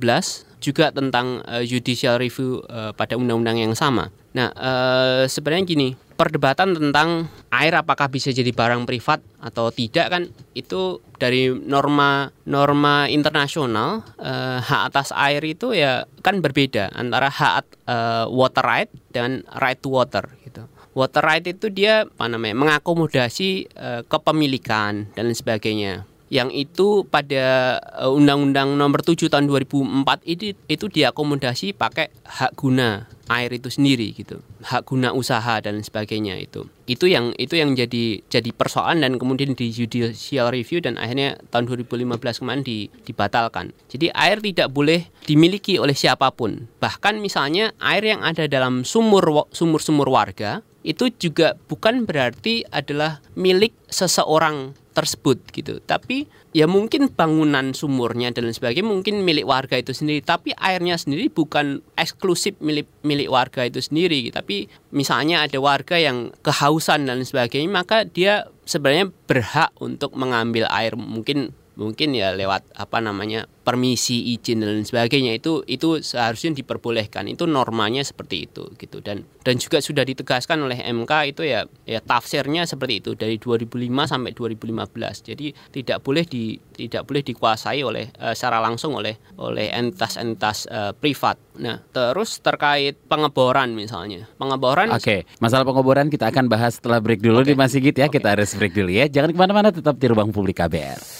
juga 0.60 0.92
tentang 0.92 1.40
uh, 1.48 1.64
judicial 1.64 2.20
review 2.20 2.60
uh, 2.68 2.92
pada 2.92 3.16
undang-undang 3.16 3.56
yang 3.56 3.72
sama. 3.72 4.12
Nah, 4.36 4.52
uh, 4.52 5.24
sebenarnya 5.24 5.64
gini, 5.64 5.88
perdebatan 6.20 6.76
tentang 6.76 7.32
air 7.48 7.72
apakah 7.72 8.12
bisa 8.12 8.28
jadi 8.28 8.52
barang 8.52 8.84
privat 8.84 9.24
atau 9.40 9.72
tidak 9.72 10.12
kan 10.12 10.22
itu 10.52 11.00
dari 11.16 11.48
norma 11.48 12.28
norma 12.44 13.08
internasional 13.08 14.04
uh, 14.20 14.60
hak 14.60 14.92
atas 14.92 15.16
air 15.16 15.40
itu 15.48 15.72
ya 15.72 16.04
kan 16.20 16.44
berbeda 16.44 16.92
antara 16.92 17.32
hak 17.32 17.64
uh, 17.88 18.28
water 18.28 18.60
right 18.60 18.92
dan 19.16 19.48
right 19.64 19.80
to 19.80 19.88
water 19.88 20.28
gitu. 20.44 20.68
Water 20.92 21.24
right 21.24 21.46
itu 21.48 21.72
dia 21.72 22.04
apa 22.04 22.28
namanya 22.28 22.52
mengakomodasi 22.68 23.72
uh, 23.80 24.04
kepemilikan 24.04 25.08
dan 25.16 25.32
sebagainya 25.32 26.04
yang 26.30 26.54
itu 26.54 27.02
pada 27.10 27.76
Undang-Undang 28.06 28.78
Nomor 28.78 29.02
7 29.02 29.26
Tahun 29.26 29.50
2004 29.50 30.06
itu 30.30 30.54
itu 30.70 30.86
diakomodasi 30.86 31.74
pakai 31.74 32.14
hak 32.22 32.54
guna 32.54 33.10
air 33.30 33.50
itu 33.54 33.66
sendiri 33.70 34.10
gitu. 34.14 34.38
Hak 34.62 34.90
guna 34.90 35.10
usaha 35.10 35.58
dan 35.62 35.82
sebagainya 35.82 36.38
itu. 36.38 36.66
Itu 36.86 37.06
yang 37.06 37.34
itu 37.34 37.58
yang 37.58 37.74
jadi 37.74 38.22
jadi 38.26 38.50
persoalan 38.50 39.02
dan 39.02 39.12
kemudian 39.18 39.58
di 39.58 39.70
judicial 39.70 40.54
review 40.54 40.78
dan 40.78 40.98
akhirnya 40.98 41.38
tahun 41.54 41.66
2015 41.66 42.42
kemarin 42.42 42.62
di, 42.66 42.90
dibatalkan. 43.06 43.74
Jadi 43.90 44.10
air 44.14 44.38
tidak 44.38 44.70
boleh 44.70 45.06
dimiliki 45.26 45.78
oleh 45.78 45.94
siapa 45.94 46.30
pun. 46.34 46.66
Bahkan 46.82 47.22
misalnya 47.22 47.74
air 47.82 48.06
yang 48.06 48.22
ada 48.22 48.46
dalam 48.50 48.82
sumur 48.82 49.50
sumur 49.54 49.82
sumur 49.82 50.10
warga 50.10 50.62
itu 50.80 51.12
juga 51.20 51.56
bukan 51.68 52.08
berarti 52.08 52.64
adalah 52.72 53.20
milik 53.36 53.76
seseorang 53.92 54.72
tersebut 54.96 55.38
gitu. 55.54 55.78
Tapi 55.84 56.26
ya 56.50 56.66
mungkin 56.66 57.12
bangunan 57.14 57.72
sumurnya 57.76 58.34
dan 58.34 58.50
lain 58.50 58.56
sebagainya 58.56 58.88
mungkin 58.88 59.22
milik 59.22 59.46
warga 59.46 59.78
itu 59.78 59.94
sendiri, 59.94 60.20
tapi 60.24 60.50
airnya 60.58 60.98
sendiri 60.98 61.30
bukan 61.30 61.84
eksklusif 61.94 62.58
milik 62.58 62.90
milik 63.06 63.30
warga 63.30 63.64
itu 63.64 63.78
sendiri. 63.78 64.28
Tapi 64.34 64.66
misalnya 64.90 65.46
ada 65.46 65.58
warga 65.62 65.96
yang 65.96 66.34
kehausan 66.42 67.06
dan 67.06 67.22
sebagainya, 67.22 67.70
maka 67.70 68.02
dia 68.04 68.50
sebenarnya 68.66 69.14
berhak 69.30 69.70
untuk 69.78 70.14
mengambil 70.18 70.66
air 70.70 70.98
mungkin 70.98 71.54
mungkin 71.80 72.12
ya 72.12 72.36
lewat 72.36 72.76
apa 72.76 73.00
namanya 73.00 73.48
permisi 73.64 74.36
izin 74.36 74.60
dan 74.60 74.84
sebagainya 74.84 75.40
itu 75.40 75.64
itu 75.64 76.04
seharusnya 76.04 76.52
diperbolehkan. 76.52 77.24
Itu 77.32 77.48
normanya 77.48 78.04
seperti 78.04 78.44
itu 78.44 78.68
gitu. 78.76 79.00
Dan 79.00 79.24
dan 79.40 79.56
juga 79.56 79.80
sudah 79.80 80.04
ditegaskan 80.04 80.60
oleh 80.60 80.84
MK 80.84 81.12
itu 81.32 81.42
ya 81.48 81.64
ya 81.88 82.04
tafsirnya 82.04 82.68
seperti 82.68 83.00
itu 83.00 83.16
dari 83.16 83.40
2005 83.40 83.72
sampai 84.04 84.36
2015 84.36 85.28
jadi 85.32 85.46
tidak 85.72 85.98
boleh 86.04 86.24
di 86.28 86.60
tidak 86.76 87.08
boleh 87.08 87.22
dikuasai 87.24 87.80
oleh 87.80 88.12
uh, 88.20 88.36
secara 88.36 88.60
langsung 88.60 89.00
oleh 89.00 89.16
oleh 89.40 89.72
entitas-entitas 89.72 90.68
uh, 90.68 90.92
privat. 90.92 91.40
Nah 91.56 91.80
terus 91.88 92.44
terkait 92.44 93.00
pengeboran 93.08 93.72
misalnya. 93.72 94.28
Pengeboran 94.36 94.92
oke 94.92 95.00
okay. 95.00 95.20
masalah 95.40 95.64
pengeboran 95.64 96.12
kita 96.12 96.28
akan 96.28 96.52
bahas 96.52 96.76
setelah 96.76 97.00
break 97.00 97.24
dulu 97.24 97.40
okay. 97.40 97.52
di 97.52 97.54
Mas 97.56 97.72
Sigit 97.72 97.96
ya. 97.96 98.12
Okay. 98.12 98.20
kita 98.20 98.36
harus 98.36 98.52
break 98.52 98.76
dulu 98.76 98.92
ya. 98.92 99.08
Jangan 99.08 99.32
ke 99.32 99.38
mana-mana 99.38 99.68
tetap 99.72 99.96
di 99.96 100.06
ruang 100.10 100.34
publik 100.34 100.60
KBR 100.60 101.19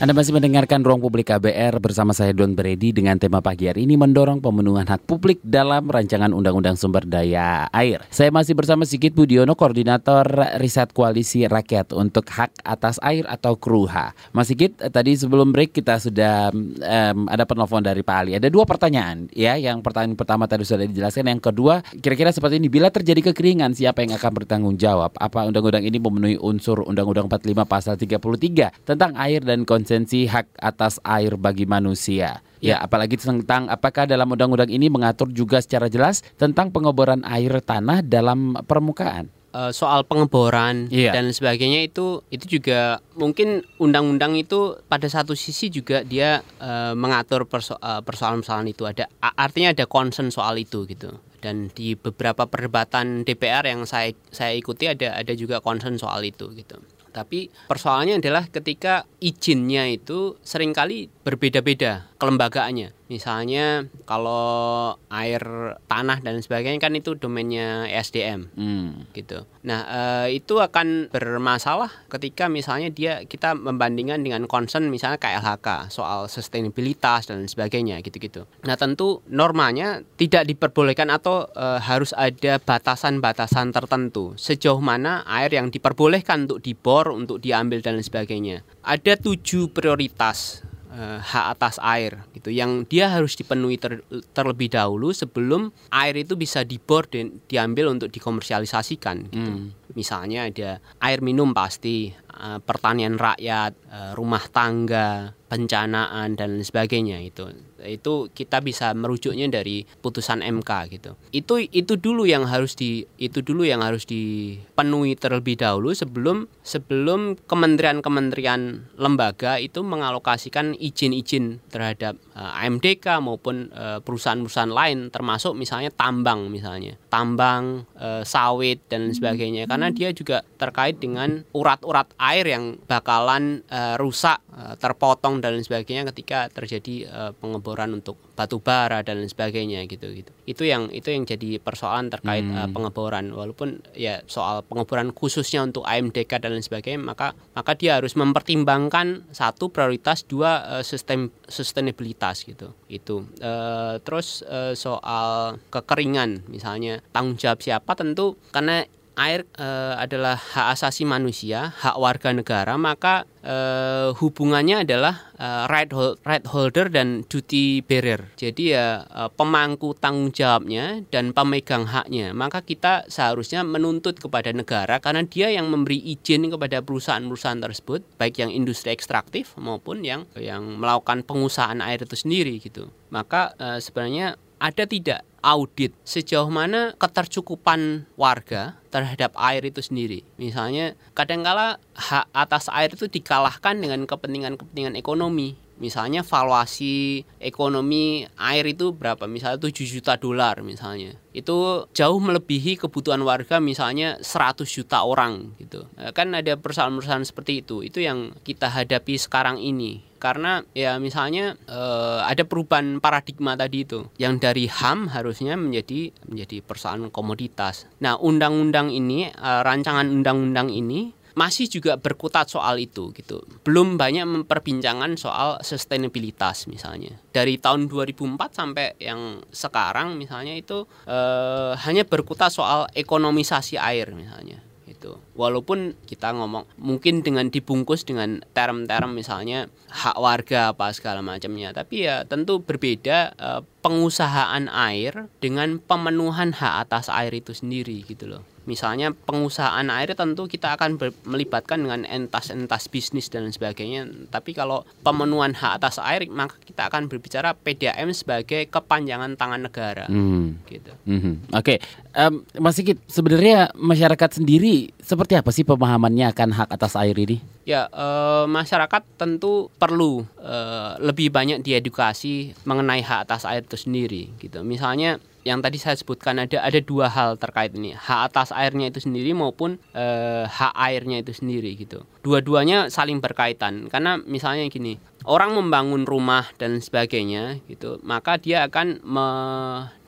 Anda 0.00 0.16
masih 0.16 0.32
mendengarkan 0.32 0.80
Ruang 0.80 1.04
Publik 1.04 1.28
KBR 1.28 1.76
bersama 1.76 2.16
saya 2.16 2.32
Don 2.32 2.56
Brady 2.56 2.88
dengan 2.88 3.20
tema 3.20 3.44
pagi 3.44 3.68
hari 3.68 3.84
ini 3.84 4.00
mendorong 4.00 4.40
pemenuhan 4.40 4.88
hak 4.88 5.04
publik 5.04 5.44
dalam 5.44 5.92
rancangan 5.92 6.32
Undang-Undang 6.32 6.80
Sumber 6.80 7.04
Daya 7.04 7.68
Air. 7.68 8.08
Saya 8.08 8.32
masih 8.32 8.56
bersama 8.56 8.88
Sigit 8.88 9.12
Budiono, 9.12 9.52
Koordinator 9.52 10.24
Riset 10.56 10.96
Koalisi 10.96 11.44
Rakyat 11.44 11.92
untuk 11.92 12.24
Hak 12.32 12.64
Atas 12.64 12.96
Air 13.04 13.28
atau 13.28 13.60
KRUHA. 13.60 14.16
Mas 14.32 14.48
Sigit, 14.48 14.72
tadi 14.72 15.20
sebelum 15.20 15.52
break 15.52 15.76
kita 15.76 16.00
sudah 16.00 16.48
um, 16.48 17.28
ada 17.28 17.44
penelpon 17.44 17.84
dari 17.84 18.00
Pak 18.00 18.16
Ali. 18.24 18.32
Ada 18.40 18.48
dua 18.48 18.64
pertanyaan 18.64 19.28
ya. 19.36 19.60
Yang 19.60 19.84
pertanyaan 19.84 20.16
pertama 20.16 20.48
tadi 20.48 20.64
sudah 20.64 20.88
dijelaskan. 20.88 21.28
Yang 21.28 21.52
kedua, 21.52 21.84
kira-kira 22.00 22.32
seperti 22.32 22.56
ini. 22.56 22.72
Bila 22.72 22.88
terjadi 22.88 23.20
kekeringan, 23.36 23.76
siapa 23.76 24.00
yang 24.00 24.16
akan 24.16 24.32
bertanggung 24.32 24.80
jawab? 24.80 25.12
Apa 25.20 25.44
Undang-Undang 25.44 25.84
ini 25.84 26.00
memenuhi 26.00 26.36
unsur 26.40 26.88
Undang-Undang 26.88 27.28
45 27.28 27.68
pasal 27.68 28.00
33 28.00 28.88
tentang 28.88 29.12
air 29.20 29.44
dan 29.44 29.68
konsen 29.68 29.89
konsensi 29.90 30.30
hak 30.30 30.54
atas 30.62 31.02
air 31.02 31.34
bagi 31.34 31.66
manusia. 31.66 32.38
Ya, 32.62 32.78
apalagi 32.78 33.18
tentang 33.18 33.66
apakah 33.66 34.06
dalam 34.06 34.30
undang-undang 34.30 34.70
ini 34.70 34.86
mengatur 34.86 35.26
juga 35.34 35.58
secara 35.58 35.90
jelas 35.90 36.22
tentang 36.38 36.70
pengeboran 36.70 37.26
air 37.26 37.58
tanah 37.58 38.06
dalam 38.06 38.54
permukaan 38.70 39.32
uh, 39.56 39.72
soal 39.72 40.04
pengeboran 40.04 40.86
yeah. 40.92 41.10
dan 41.16 41.32
sebagainya 41.32 41.88
itu 41.88 42.20
itu 42.28 42.60
juga 42.60 43.00
mungkin 43.16 43.64
undang-undang 43.80 44.36
itu 44.36 44.76
pada 44.92 45.08
satu 45.08 45.32
sisi 45.32 45.72
juga 45.72 46.04
dia 46.04 46.44
uh, 46.60 46.92
mengatur 46.92 47.48
perso 47.48 47.80
uh, 47.80 48.04
persoalan-persoalan 48.04 48.68
itu 48.68 48.84
ada 48.84 49.08
artinya 49.24 49.72
ada 49.72 49.88
concern 49.88 50.28
soal 50.28 50.60
itu 50.60 50.84
gitu 50.84 51.16
dan 51.40 51.72
di 51.72 51.96
beberapa 51.96 52.44
perdebatan 52.44 53.24
DPR 53.24 53.64
yang 53.64 53.88
saya 53.88 54.12
saya 54.28 54.52
ikuti 54.52 54.84
ada 54.84 55.16
ada 55.16 55.32
juga 55.32 55.64
concern 55.64 55.96
soal 55.96 56.20
itu 56.28 56.52
gitu 56.52 56.76
tapi 57.10 57.50
persoalannya 57.66 58.22
adalah 58.22 58.46
ketika 58.46 59.04
izinnya 59.18 59.90
itu 59.90 60.38
sering 60.40 60.70
kali 60.70 61.10
berbeda-beda 61.26 62.08
kelembagaannya. 62.16 62.99
Misalnya 63.10 63.90
kalau 64.06 64.94
air 65.10 65.42
tanah 65.90 66.22
dan 66.22 66.38
sebagainya 66.38 66.78
kan 66.78 66.94
itu 66.94 67.18
domainnya 67.18 67.90
SDM, 67.90 68.46
hmm. 68.54 69.10
gitu. 69.18 69.42
Nah 69.66 69.80
e, 69.90 70.02
itu 70.38 70.62
akan 70.62 71.10
bermasalah 71.10 71.90
ketika 72.06 72.46
misalnya 72.46 72.94
dia 72.94 73.26
kita 73.26 73.58
membandingkan 73.58 74.22
dengan 74.22 74.46
concern 74.46 74.86
misalnya 74.94 75.18
KLHK 75.18 75.90
soal 75.90 76.30
sustainabilitas 76.30 77.26
dan 77.26 77.50
sebagainya, 77.50 77.98
gitu-gitu. 78.06 78.46
Nah 78.62 78.78
tentu 78.78 79.26
normanya 79.26 80.06
tidak 80.14 80.46
diperbolehkan 80.46 81.10
atau 81.10 81.50
e, 81.50 81.82
harus 81.82 82.14
ada 82.14 82.62
batasan-batasan 82.62 83.74
tertentu 83.74 84.38
sejauh 84.38 84.78
mana 84.78 85.26
air 85.26 85.50
yang 85.50 85.74
diperbolehkan 85.74 86.46
untuk 86.46 86.62
dibor, 86.62 87.10
untuk 87.10 87.42
diambil 87.42 87.82
dan 87.82 87.98
sebagainya. 87.98 88.62
Ada 88.86 89.18
tujuh 89.18 89.74
prioritas 89.74 90.69
uh, 90.90 91.18
hak 91.22 91.46
atas 91.58 91.78
air 91.80 92.26
gitu 92.34 92.50
yang 92.50 92.84
dia 92.86 93.10
harus 93.10 93.38
dipenuhi 93.38 93.78
ter, 93.78 94.02
terlebih 94.34 94.70
dahulu 94.70 95.14
sebelum 95.14 95.70
air 95.94 96.14
itu 96.18 96.34
bisa 96.34 96.66
dibor 96.66 97.06
dan 97.06 97.40
diambil 97.46 97.94
untuk 97.94 98.10
dikomersialisasikan 98.10 99.30
gitu. 99.30 99.50
Hmm. 99.50 99.72
Misalnya 99.94 100.46
ada 100.46 100.78
air 101.02 101.18
minum 101.18 101.50
pasti, 101.50 102.14
uh, 102.14 102.62
pertanian 102.62 103.18
rakyat, 103.18 103.74
uh, 103.90 104.12
rumah 104.14 104.46
tangga, 104.46 105.34
pencanaan 105.50 106.38
dan 106.38 106.62
sebagainya 106.62 107.18
itu 107.26 107.50
itu 107.84 108.28
kita 108.32 108.60
bisa 108.60 108.92
merujuknya 108.92 109.48
dari 109.48 109.84
putusan 110.00 110.44
MK 110.44 110.70
gitu. 110.92 111.10
Itu 111.32 111.60
itu 111.60 111.96
dulu 111.96 112.28
yang 112.28 112.48
harus 112.48 112.76
di 112.76 113.04
itu 113.16 113.40
dulu 113.40 113.64
yang 113.64 113.80
harus 113.80 114.04
dipenuhi 114.04 115.16
terlebih 115.16 115.60
dahulu 115.60 115.92
sebelum 115.92 116.48
sebelum 116.60 117.40
kementerian-kementerian 117.48 118.92
lembaga 118.96 119.56
itu 119.58 119.80
mengalokasikan 119.80 120.76
izin-izin 120.76 121.60
terhadap 121.72 122.16
uh, 122.36 122.56
eh, 122.56 122.66
AMDK 122.68 123.20
maupun 123.20 123.72
uh, 123.72 123.98
perusahaan-perusahaan 124.04 124.72
lain 124.72 125.08
termasuk 125.08 125.56
misalnya 125.56 125.90
tambang 125.92 126.48
misalnya 126.48 126.96
tambang 127.10 127.84
uh, 127.98 128.22
sawit 128.22 128.80
dan 128.86 129.10
sebagainya. 129.10 129.66
Karena 129.66 129.90
dia 129.90 130.14
juga 130.14 130.46
terkait 130.56 131.02
dengan 131.02 131.42
urat-urat 131.50 132.14
air 132.16 132.46
yang 132.46 132.78
bakalan 132.86 133.66
uh, 133.68 133.98
rusak 133.98 134.38
uh, 134.54 134.78
terpotong 134.78 135.42
dan 135.42 135.58
sebagainya 135.60 136.06
ketika 136.14 136.46
terjadi 136.48 137.10
uh, 137.10 137.32
pengeboran 137.34 137.98
untuk 137.98 138.16
batu 138.38 138.62
bara 138.62 139.02
dan 139.02 139.20
lain 139.20 139.28
sebagainya 139.28 139.84
gitu 139.90 140.08
gitu. 140.14 140.30
Itu 140.46 140.62
yang 140.64 140.88
itu 140.94 141.10
yang 141.10 141.26
jadi 141.26 141.58
persoalan 141.60 142.08
terkait 142.08 142.46
hmm. 142.46 142.56
uh, 142.56 142.68
pengeboran. 142.70 143.34
Walaupun 143.34 143.82
ya 143.92 144.22
soal 144.30 144.62
pengeboran 144.64 145.10
khususnya 145.10 145.66
untuk 145.66 145.82
AMDK 145.84 146.40
dan 146.40 146.56
lain 146.56 146.64
sebagainya 146.64 147.02
maka 147.02 147.34
maka 147.52 147.74
dia 147.74 147.98
harus 147.98 148.14
mempertimbangkan 148.14 149.28
satu 149.34 149.68
prioritas 149.74 150.22
dua 150.24 150.78
uh, 150.78 150.84
sistem 150.86 151.34
sustainabilitas 151.50 152.46
gitu. 152.46 152.72
Itu. 152.86 153.26
Uh, 153.42 153.98
terus 154.06 154.46
uh, 154.46 154.72
soal 154.78 155.58
kekeringan 155.68 156.46
misalnya 156.46 156.99
tanggung 157.10 157.40
jawab 157.40 157.60
siapa 157.64 157.92
tentu 157.96 158.36
karena 158.52 158.84
air 159.20 159.44
uh, 159.60 160.00
adalah 160.00 160.40
hak 160.40 160.80
asasi 160.80 161.04
manusia, 161.04 161.76
hak 161.76 162.00
warga 162.00 162.32
negara, 162.32 162.80
maka 162.80 163.28
uh, 163.44 164.16
hubungannya 164.16 164.88
adalah 164.88 165.28
uh, 165.36 165.68
right 165.68 165.92
hold, 165.92 166.16
right 166.24 166.44
holder 166.48 166.88
dan 166.88 167.28
duty 167.28 167.84
bearer. 167.84 168.32
Jadi 168.40 168.72
ya 168.72 169.04
uh, 169.12 169.28
pemangku 169.28 169.92
tanggung 170.00 170.32
jawabnya 170.32 171.04
dan 171.12 171.36
pemegang 171.36 171.84
haknya. 171.84 172.32
Maka 172.32 172.64
kita 172.64 173.04
seharusnya 173.12 173.60
menuntut 173.60 174.16
kepada 174.16 174.56
negara 174.56 174.96
karena 175.04 175.28
dia 175.28 175.52
yang 175.52 175.68
memberi 175.68 176.00
izin 176.00 176.48
kepada 176.48 176.80
perusahaan-perusahaan 176.80 177.60
tersebut, 177.60 178.00
baik 178.16 178.40
yang 178.40 178.48
industri 178.48 178.96
ekstraktif 178.96 179.52
maupun 179.60 180.00
yang 180.00 180.24
yang 180.40 180.80
melakukan 180.80 181.20
pengusahaan 181.28 181.84
air 181.84 182.00
itu 182.00 182.16
sendiri 182.16 182.56
gitu. 182.56 182.88
Maka 183.12 183.52
uh, 183.60 183.76
sebenarnya 183.76 184.40
ada 184.60 184.84
tidak 184.84 185.24
audit 185.40 185.96
sejauh 186.04 186.48
mana 186.48 186.92
ketercukupan 186.96 188.04
warga 188.16 188.76
terhadap 188.92 189.32
air 189.36 189.64
itu 189.64 189.80
sendiri. 189.80 190.24
Misalnya 190.36 190.96
kadangkala 191.16 191.80
hak 191.96 192.28
atas 192.32 192.68
air 192.72 192.92
itu 192.92 193.08
dikalahkan 193.08 193.76
dengan 193.80 194.04
kepentingan-kepentingan 194.04 194.96
ekonomi. 194.96 195.56
Misalnya 195.80 196.20
valuasi 196.20 197.24
ekonomi 197.40 198.28
air 198.36 198.64
itu 198.68 198.92
berapa? 198.92 199.24
Misalnya 199.24 199.58
7 199.58 199.72
juta 199.88 200.20
dolar 200.20 200.60
misalnya. 200.60 201.16
Itu 201.32 201.88
jauh 201.96 202.20
melebihi 202.20 202.76
kebutuhan 202.76 203.24
warga 203.24 203.58
misalnya 203.58 204.20
100 204.20 204.68
juta 204.68 205.02
orang 205.02 205.56
gitu. 205.56 205.88
Kan 206.12 206.36
ada 206.36 206.54
persoalan-persoalan 206.60 207.24
seperti 207.24 207.64
itu. 207.64 207.80
Itu 207.80 208.04
yang 208.04 208.36
kita 208.44 208.68
hadapi 208.68 209.16
sekarang 209.16 209.56
ini 209.56 210.10
karena 210.20 210.60
ya 210.76 211.00
misalnya 211.00 211.56
uh, 211.64 212.20
ada 212.28 212.44
perubahan 212.44 213.00
paradigma 213.00 213.56
tadi 213.56 213.88
itu 213.88 214.04
yang 214.20 214.36
dari 214.36 214.68
HAM 214.68 215.08
harusnya 215.16 215.56
menjadi 215.56 216.12
menjadi 216.28 216.60
persoalan 216.60 217.08
komoditas. 217.08 217.88
Nah, 218.04 218.20
undang-undang 218.20 218.92
ini 218.92 219.32
uh, 219.32 219.64
rancangan 219.64 220.12
undang-undang 220.12 220.68
ini 220.68 221.16
masih 221.40 221.72
juga 221.72 221.96
berkutat 221.96 222.52
soal 222.52 222.76
itu 222.76 223.08
gitu. 223.16 223.40
Belum 223.64 223.96
banyak 223.96 224.28
memperbincangkan 224.28 225.16
soal 225.16 225.56
sustainabilitas 225.64 226.68
misalnya. 226.68 227.16
Dari 227.32 227.56
tahun 227.56 227.88
2004 227.88 228.36
sampai 228.52 229.00
yang 229.00 229.40
sekarang 229.48 230.20
misalnya 230.20 230.52
itu 230.52 230.84
uh, 231.08 231.72
hanya 231.88 232.04
berkutat 232.04 232.52
soal 232.52 232.84
ekonomisasi 232.92 233.80
air 233.80 234.12
misalnya 234.12 234.60
gitu. 235.00 235.16
Walaupun 235.32 235.96
kita 236.04 236.36
ngomong 236.36 236.68
mungkin 236.76 237.24
dengan 237.24 237.48
dibungkus 237.48 238.04
dengan 238.04 238.44
term-term 238.52 239.16
misalnya 239.16 239.72
hak 239.88 240.20
warga 240.20 240.76
apa 240.76 240.92
segala 240.92 241.24
macamnya, 241.24 241.72
tapi 241.72 242.04
ya 242.04 242.28
tentu 242.28 242.60
berbeda 242.60 243.32
eh, 243.32 243.60
pengusahaan 243.80 244.68
air 244.68 245.32
dengan 245.40 245.80
pemenuhan 245.80 246.52
hak 246.52 246.74
atas 246.84 247.08
air 247.08 247.32
itu 247.32 247.56
sendiri 247.56 248.04
gitu 248.04 248.28
loh. 248.28 248.44
Misalnya 248.70 249.10
pengusahaan 249.10 249.82
air 249.90 250.14
tentu 250.14 250.46
kita 250.46 250.78
akan 250.78 250.94
melibatkan 251.26 251.82
dengan 251.82 252.06
entas-entas 252.06 252.86
bisnis 252.86 253.26
dan 253.26 253.50
sebagainya. 253.50 254.06
Tapi 254.30 254.54
kalau 254.54 254.86
pemenuhan 255.02 255.58
hak 255.58 255.82
atas 255.82 255.98
air 255.98 256.30
maka 256.30 256.54
kita 256.62 256.86
akan 256.86 257.10
berbicara 257.10 257.58
PDAM 257.58 258.14
sebagai 258.14 258.70
kepanjangan 258.70 259.34
tangan 259.34 259.66
negara. 259.66 260.06
Hmm. 260.06 260.62
Gitu. 260.70 260.94
Hmm. 261.10 261.42
Oke, 261.50 261.82
okay. 261.82 261.90
um, 262.14 262.46
Mas 262.62 262.78
Sigit 262.78 263.02
sebenarnya 263.10 263.74
masyarakat 263.74 264.38
sendiri 264.38 264.94
seperti 265.02 265.34
apa 265.34 265.50
sih 265.50 265.66
pemahamannya 265.66 266.30
akan 266.30 266.54
hak 266.54 266.70
atas 266.70 266.94
air 266.94 267.18
ini? 267.18 267.42
Ya, 267.66 267.90
e, 267.90 268.06
masyarakat 268.46 269.02
tentu 269.18 269.68
perlu 269.78 270.22
e, 270.38 270.56
lebih 271.02 271.34
banyak 271.34 271.66
diedukasi 271.66 272.54
mengenai 272.62 273.02
hak 273.02 273.26
atas 273.26 273.42
air 273.42 273.66
itu 273.66 273.74
sendiri 273.74 274.30
gitu. 274.38 274.62
Misalnya 274.62 275.18
yang 275.46 275.64
tadi 275.64 275.80
saya 275.80 275.96
sebutkan 275.96 276.36
ada 276.42 276.60
ada 276.60 276.80
dua 276.80 277.08
hal 277.08 277.40
terkait 277.40 277.72
ini. 277.72 277.96
Hak 277.96 278.32
atas 278.32 278.52
airnya 278.52 278.92
itu 278.92 279.00
sendiri 279.00 279.32
maupun 279.32 279.80
e, 279.92 280.04
hak 280.44 280.74
airnya 280.76 281.20
itu 281.24 281.32
sendiri 281.32 281.72
gitu. 281.76 282.04
Dua-duanya 282.20 282.92
saling 282.92 283.24
berkaitan. 283.24 283.88
Karena 283.88 284.20
misalnya 284.20 284.68
gini 284.68 285.00
orang 285.28 285.52
membangun 285.52 286.08
rumah 286.08 286.48
dan 286.56 286.80
sebagainya 286.80 287.60
gitu 287.68 288.00
maka 288.00 288.40
dia 288.40 288.64
akan 288.64 289.04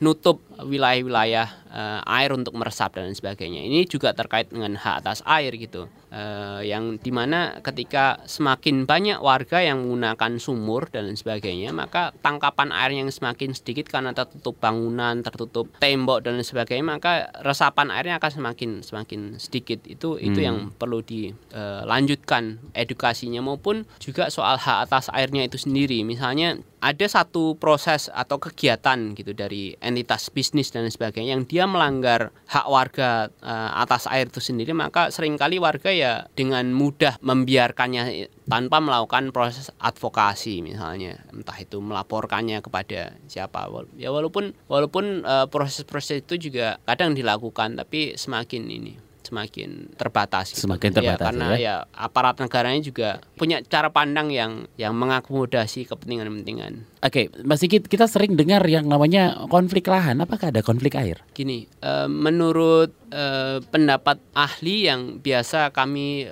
menutup 0.03 0.43
wilayah-wilayah 0.59 1.47
e, 1.71 1.81
air 2.03 2.35
untuk 2.35 2.51
meresap 2.59 2.99
dan 2.99 3.15
sebagainya. 3.15 3.63
Ini 3.63 3.87
juga 3.87 4.11
terkait 4.11 4.51
dengan 4.51 4.75
hak 4.75 4.95
atas 4.99 5.23
air 5.23 5.55
gitu. 5.55 5.87
Eh, 6.13 6.69
yang 6.69 7.01
di 7.01 7.09
mana 7.09 7.57
ketika 7.65 8.21
semakin 8.29 8.85
banyak 8.85 9.17
warga 9.17 9.65
yang 9.65 9.81
menggunakan 9.81 10.37
sumur 10.37 10.85
dan 10.93 11.09
sebagainya 11.17 11.73
maka 11.73 12.13
tangkapan 12.21 12.69
air 12.69 13.01
yang 13.01 13.09
semakin 13.09 13.57
sedikit 13.57 13.89
karena 13.89 14.13
tertutup 14.13 14.61
bangunan 14.61 15.25
tertutup 15.25 15.73
tembok 15.81 16.21
dan 16.21 16.37
sebagainya 16.45 16.85
maka 16.85 17.33
resapan 17.41 17.89
airnya 17.89 18.21
akan 18.21 18.29
semakin 18.29 18.69
semakin 18.85 19.41
sedikit. 19.41 19.81
Itu 19.89 20.21
hmm. 20.21 20.27
itu 20.29 20.39
yang 20.45 20.57
perlu 20.77 21.01
dilanjutkan 21.01 22.61
eh, 22.77 22.85
edukasinya 22.85 23.41
maupun 23.41 23.89
juga 23.97 24.29
soal 24.29 24.61
hak 24.61 24.85
atas 24.85 25.09
airnya 25.09 25.49
itu 25.49 25.57
sendiri. 25.57 26.05
Misalnya 26.05 26.61
ada 26.83 27.07
satu 27.07 27.55
proses 27.55 28.11
atau 28.11 28.43
kegiatan 28.43 29.15
gitu 29.15 29.31
dari 29.31 29.71
entitas 29.79 30.27
bisnis 30.27 30.67
dan 30.67 30.83
sebagainya 30.91 31.39
yang 31.39 31.47
dia 31.47 31.63
melanggar 31.63 32.35
hak 32.51 32.67
warga 32.67 33.31
uh, 33.39 33.71
atas 33.79 34.03
air 34.11 34.27
itu 34.27 34.43
sendiri 34.43 34.75
maka 34.75 35.07
sering 35.07 35.39
kali 35.39 35.63
warga 35.63 35.95
ya 35.95 36.27
dengan 36.35 36.75
mudah 36.75 37.15
membiarkannya 37.23 38.27
tanpa 38.43 38.83
melakukan 38.83 39.31
proses 39.31 39.71
advokasi 39.79 40.59
misalnya. 40.59 41.23
Entah 41.31 41.55
itu 41.55 41.79
melaporkannya 41.79 42.59
kepada 42.59 43.15
siapa. 43.31 43.71
Ya 43.95 44.11
walaupun 44.11 44.51
walaupun 44.67 45.23
uh, 45.23 45.47
proses-proses 45.47 46.27
itu 46.27 46.51
juga 46.51 46.83
kadang 46.83 47.15
dilakukan 47.15 47.79
tapi 47.79 48.19
semakin 48.19 48.67
ini 48.67 49.02
semakin 49.23 49.95
terbatas 49.97 50.53
gitu. 50.53 50.67
semakin 50.67 50.91
terbatas 50.93 51.23
ya, 51.23 51.27
karena 51.31 51.47
ya. 51.55 51.57
ya 51.57 51.75
aparat 51.95 52.35
negaranya 52.37 52.81
juga 52.83 53.09
punya 53.39 53.63
cara 53.65 53.89
pandang 53.89 54.29
yang 54.29 54.67
yang 54.77 54.93
mengakomodasi 54.93 55.87
kepentingan-kepentingan 55.87 56.92
Oke, 57.03 57.27
okay, 57.27 57.43
Mas 57.43 57.59
Sigit, 57.59 57.83
kita 57.83 58.07
sering 58.07 58.39
dengar 58.39 58.63
yang 58.63 58.87
namanya 58.87 59.43
konflik 59.51 59.91
lahan. 59.91 60.23
Apakah 60.23 60.55
ada 60.55 60.63
konflik 60.63 60.95
air? 60.95 61.19
Gini, 61.35 61.67
uh, 61.83 62.07
menurut 62.07 62.95
uh, 63.11 63.59
pendapat 63.59 64.23
ahli 64.31 64.87
yang 64.87 65.19
biasa 65.19 65.75
kami 65.75 66.31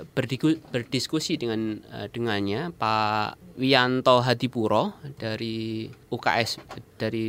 berdiskusi 0.71 1.35
dengan 1.35 1.83
uh, 1.91 2.07
dengannya, 2.07 2.71
Pak 2.71 3.59
Wianto 3.59 4.23
Hadipuro 4.23 4.95
dari 5.19 5.91
UKS 6.07 6.63
dari 6.95 7.27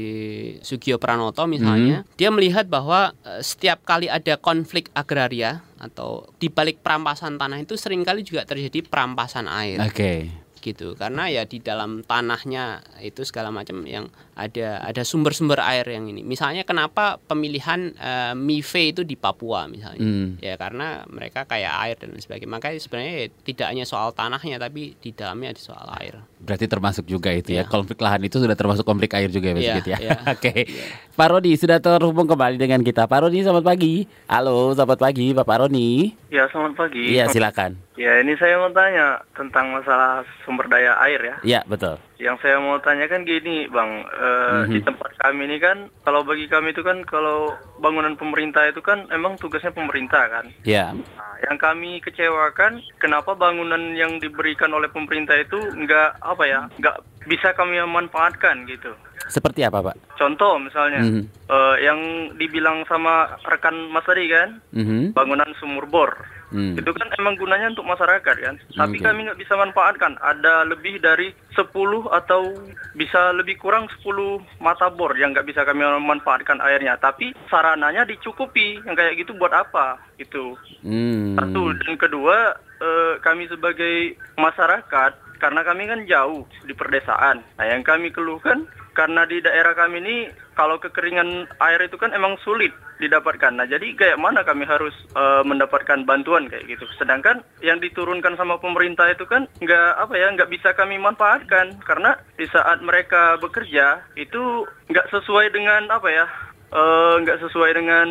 Sugio 0.62 1.02
Pranoto 1.02 1.42
misalnya, 1.50 2.06
hmm. 2.06 2.14
dia 2.14 2.30
melihat 2.30 2.70
bahwa 2.70 3.10
uh, 3.26 3.42
setiap 3.42 3.82
kali 3.82 4.06
ada 4.06 4.38
konflik 4.38 4.86
agraria 4.94 5.66
atau 5.82 6.30
di 6.38 6.46
balik 6.46 6.78
perampasan 6.78 7.42
tanah 7.42 7.58
itu 7.58 7.74
sering 7.74 8.06
kali 8.06 8.22
juga 8.22 8.46
terjadi 8.46 8.86
perampasan 8.86 9.50
air. 9.50 9.82
Oke. 9.82 9.90
Okay 9.90 10.41
gitu. 10.62 10.94
Karena 10.94 11.26
ya 11.26 11.42
di 11.44 11.58
dalam 11.58 12.06
tanahnya 12.06 12.80
itu 13.02 13.26
segala 13.26 13.50
macam 13.50 13.82
yang 13.82 14.06
ada 14.38 14.80
ada 14.80 15.02
sumber-sumber 15.02 15.58
air 15.60 15.84
yang 15.90 16.06
ini. 16.06 16.22
Misalnya 16.22 16.62
kenapa 16.62 17.18
pemilihan 17.18 17.92
uh, 17.98 18.34
MIFE 18.38 18.82
itu 18.94 19.02
di 19.02 19.18
Papua 19.18 19.66
misalnya. 19.66 20.00
Hmm. 20.02 20.38
ya 20.38 20.54
karena 20.56 21.02
mereka 21.10 21.44
kayak 21.44 21.74
air 21.84 21.96
dan 21.98 22.14
sebagainya. 22.16 22.54
Makanya 22.54 22.78
sebenarnya 22.78 23.14
ya, 23.14 23.26
tidak 23.44 23.66
hanya 23.74 23.84
soal 23.84 24.14
tanahnya 24.14 24.56
tapi 24.62 24.94
di 24.96 25.10
dalamnya 25.12 25.52
ada 25.52 25.62
soal 25.62 25.86
air 26.00 26.22
berarti 26.42 26.66
termasuk 26.66 27.06
juga 27.06 27.30
itu 27.30 27.54
ya, 27.54 27.62
ya. 27.62 27.70
konflik 27.70 28.02
lahan 28.02 28.18
itu 28.26 28.42
sudah 28.42 28.58
termasuk 28.58 28.82
konflik 28.82 29.14
air 29.14 29.30
juga 29.30 29.54
ya, 29.54 29.62
ya, 29.62 29.74
gitu 29.78 29.88
ya, 29.94 29.98
ya. 30.02 30.18
oke 30.34 30.42
okay. 30.42 30.66
ya. 30.66 30.84
Pak 31.14 31.28
Rodi 31.30 31.52
sudah 31.54 31.78
terhubung 31.78 32.26
kembali 32.26 32.58
dengan 32.58 32.82
kita 32.82 33.06
Pak 33.06 33.18
Rodi 33.24 33.46
selamat 33.46 33.62
pagi 33.62 34.10
halo 34.26 34.74
selamat 34.74 34.98
pagi 34.98 35.26
Bapak 35.30 35.56
Roni 35.62 36.10
ya 36.34 36.50
selamat 36.50 36.74
pagi 36.74 37.14
iya 37.14 37.30
silakan 37.30 37.78
ya 37.94 38.18
ini 38.18 38.34
saya 38.42 38.58
mau 38.58 38.74
tanya 38.74 39.22
tentang 39.38 39.70
masalah 39.70 40.26
sumber 40.42 40.66
daya 40.66 40.98
air 41.06 41.20
ya 41.22 41.36
iya 41.46 41.60
betul 41.62 41.94
yang 42.22 42.38
saya 42.38 42.62
mau 42.62 42.78
tanyakan 42.78 43.26
gini, 43.26 43.66
Bang, 43.66 44.06
e, 44.06 44.28
mm-hmm. 44.30 44.70
di 44.70 44.78
tempat 44.86 45.10
kami 45.18 45.50
ini 45.50 45.58
kan, 45.58 45.90
kalau 46.06 46.22
bagi 46.22 46.46
kami 46.46 46.70
itu 46.70 46.86
kan, 46.86 47.02
kalau 47.02 47.50
bangunan 47.82 48.14
pemerintah 48.14 48.62
itu 48.70 48.78
kan, 48.78 49.10
emang 49.10 49.34
tugasnya 49.42 49.74
pemerintah 49.74 50.30
kan. 50.30 50.46
Iya. 50.62 50.94
Yeah. 50.94 51.18
Nah, 51.18 51.34
yang 51.50 51.58
kami 51.58 51.98
kecewakan, 51.98 52.78
kenapa 53.02 53.34
bangunan 53.34 53.98
yang 53.98 54.22
diberikan 54.22 54.70
oleh 54.70 54.86
pemerintah 54.86 55.34
itu 55.34 55.58
nggak 55.58 56.22
apa 56.22 56.44
ya, 56.46 56.60
nggak 56.78 56.96
bisa 57.26 57.50
kami 57.58 57.82
manfaatkan 57.82 58.62
gitu. 58.70 58.94
Seperti 59.28 59.62
apa, 59.62 59.82
Pak? 59.82 60.18
Contoh 60.18 60.58
misalnya, 60.58 61.02
mm-hmm. 61.02 61.24
e, 61.50 61.56
yang 61.84 62.00
dibilang 62.38 62.86
sama 62.86 63.38
rekan 63.46 63.90
Mas 63.90 64.06
tadi 64.06 64.26
kan, 64.30 64.58
mm-hmm. 64.74 65.14
bangunan 65.14 65.50
sumur 65.58 65.86
bor. 65.86 66.14
Hmm. 66.52 66.76
Itu 66.76 66.92
kan 66.92 67.08
emang 67.16 67.40
gunanya 67.40 67.72
untuk 67.72 67.88
masyarakat 67.88 68.36
kan. 68.36 68.54
Tapi 68.76 69.00
okay. 69.00 69.04
kami 69.08 69.24
nggak 69.24 69.40
bisa 69.40 69.56
manfaatkan. 69.56 70.20
Ada 70.20 70.68
lebih 70.68 71.00
dari 71.00 71.32
10 71.56 71.64
atau 72.12 72.52
bisa 72.92 73.32
lebih 73.32 73.56
kurang 73.56 73.88
10 74.04 74.60
mata 74.60 74.92
bor 74.92 75.16
yang 75.16 75.32
nggak 75.32 75.48
bisa 75.48 75.64
kami 75.64 75.80
manfaatkan 75.80 76.60
airnya. 76.60 77.00
Tapi 77.00 77.32
sarananya 77.48 78.04
dicukupi. 78.04 78.84
Yang 78.84 78.96
kayak 79.00 79.16
gitu 79.24 79.32
buat 79.40 79.56
apa? 79.56 79.96
Itu. 80.20 80.54
Hmm. 80.84 81.40
Satu 81.40 81.72
dan 81.72 81.96
kedua 81.96 82.52
eh, 82.84 83.14
kami 83.24 83.48
sebagai 83.48 84.20
masyarakat 84.36 85.40
karena 85.40 85.60
kami 85.66 85.88
kan 85.88 86.00
jauh 86.04 86.44
di 86.68 86.76
perdesaan. 86.76 87.42
Nah, 87.58 87.66
yang 87.66 87.82
kami 87.82 88.14
keluhkan 88.14 88.68
karena 88.92 89.24
di 89.24 89.40
daerah 89.40 89.72
kami 89.72 90.00
ini 90.04 90.16
kalau 90.52 90.76
kekeringan 90.76 91.48
air 91.60 91.80
itu 91.84 91.96
kan 91.96 92.12
emang 92.12 92.36
sulit 92.44 92.72
didapatkan. 93.00 93.50
Nah, 93.50 93.66
jadi 93.66 93.98
kayak 93.98 94.20
mana 94.20 94.46
kami 94.46 94.62
harus 94.62 94.94
uh, 95.18 95.42
mendapatkan 95.42 96.06
bantuan 96.06 96.46
kayak 96.46 96.70
gitu. 96.70 96.86
Sedangkan 97.00 97.42
yang 97.64 97.82
diturunkan 97.82 98.38
sama 98.38 98.62
pemerintah 98.62 99.10
itu 99.10 99.26
kan 99.26 99.50
nggak 99.58 99.90
apa 99.98 100.14
ya 100.14 100.30
nggak 100.30 100.52
bisa 100.52 100.70
kami 100.78 101.02
manfaatkan 101.02 101.82
karena 101.82 102.14
di 102.38 102.46
saat 102.52 102.78
mereka 102.84 103.40
bekerja 103.42 104.06
itu 104.14 104.68
nggak 104.86 105.10
sesuai 105.10 105.50
dengan 105.50 105.90
apa 105.90 106.08
ya 106.12 106.26
uh, 106.70 107.18
nggak 107.24 107.40
sesuai 107.42 107.70
dengan 107.74 108.08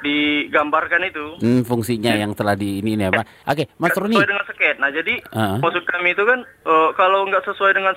digambarkan 0.00 1.02
itu. 1.12 1.26
Hmm, 1.40 1.62
fungsinya 1.64 2.16
ya. 2.16 2.24
yang 2.24 2.32
telah 2.32 2.56
di 2.56 2.80
ini, 2.80 2.96
ini 2.96 3.04
apa? 3.08 3.20
Oke, 3.44 3.68
Mas 3.76 3.92
Roni. 3.92 4.16
Sesuai 4.16 4.32
dengan 4.32 4.46
sket. 4.48 4.76
Nah, 4.80 4.90
jadi 4.92 5.14
uh 5.28 5.36
-huh. 5.36 5.56
maksud 5.60 5.84
kami 5.84 6.16
itu 6.16 6.24
kan 6.24 6.40
uh, 6.64 6.90
kalau 6.96 7.28
nggak 7.28 7.44
sesuai 7.44 7.76
dengan 7.76 7.92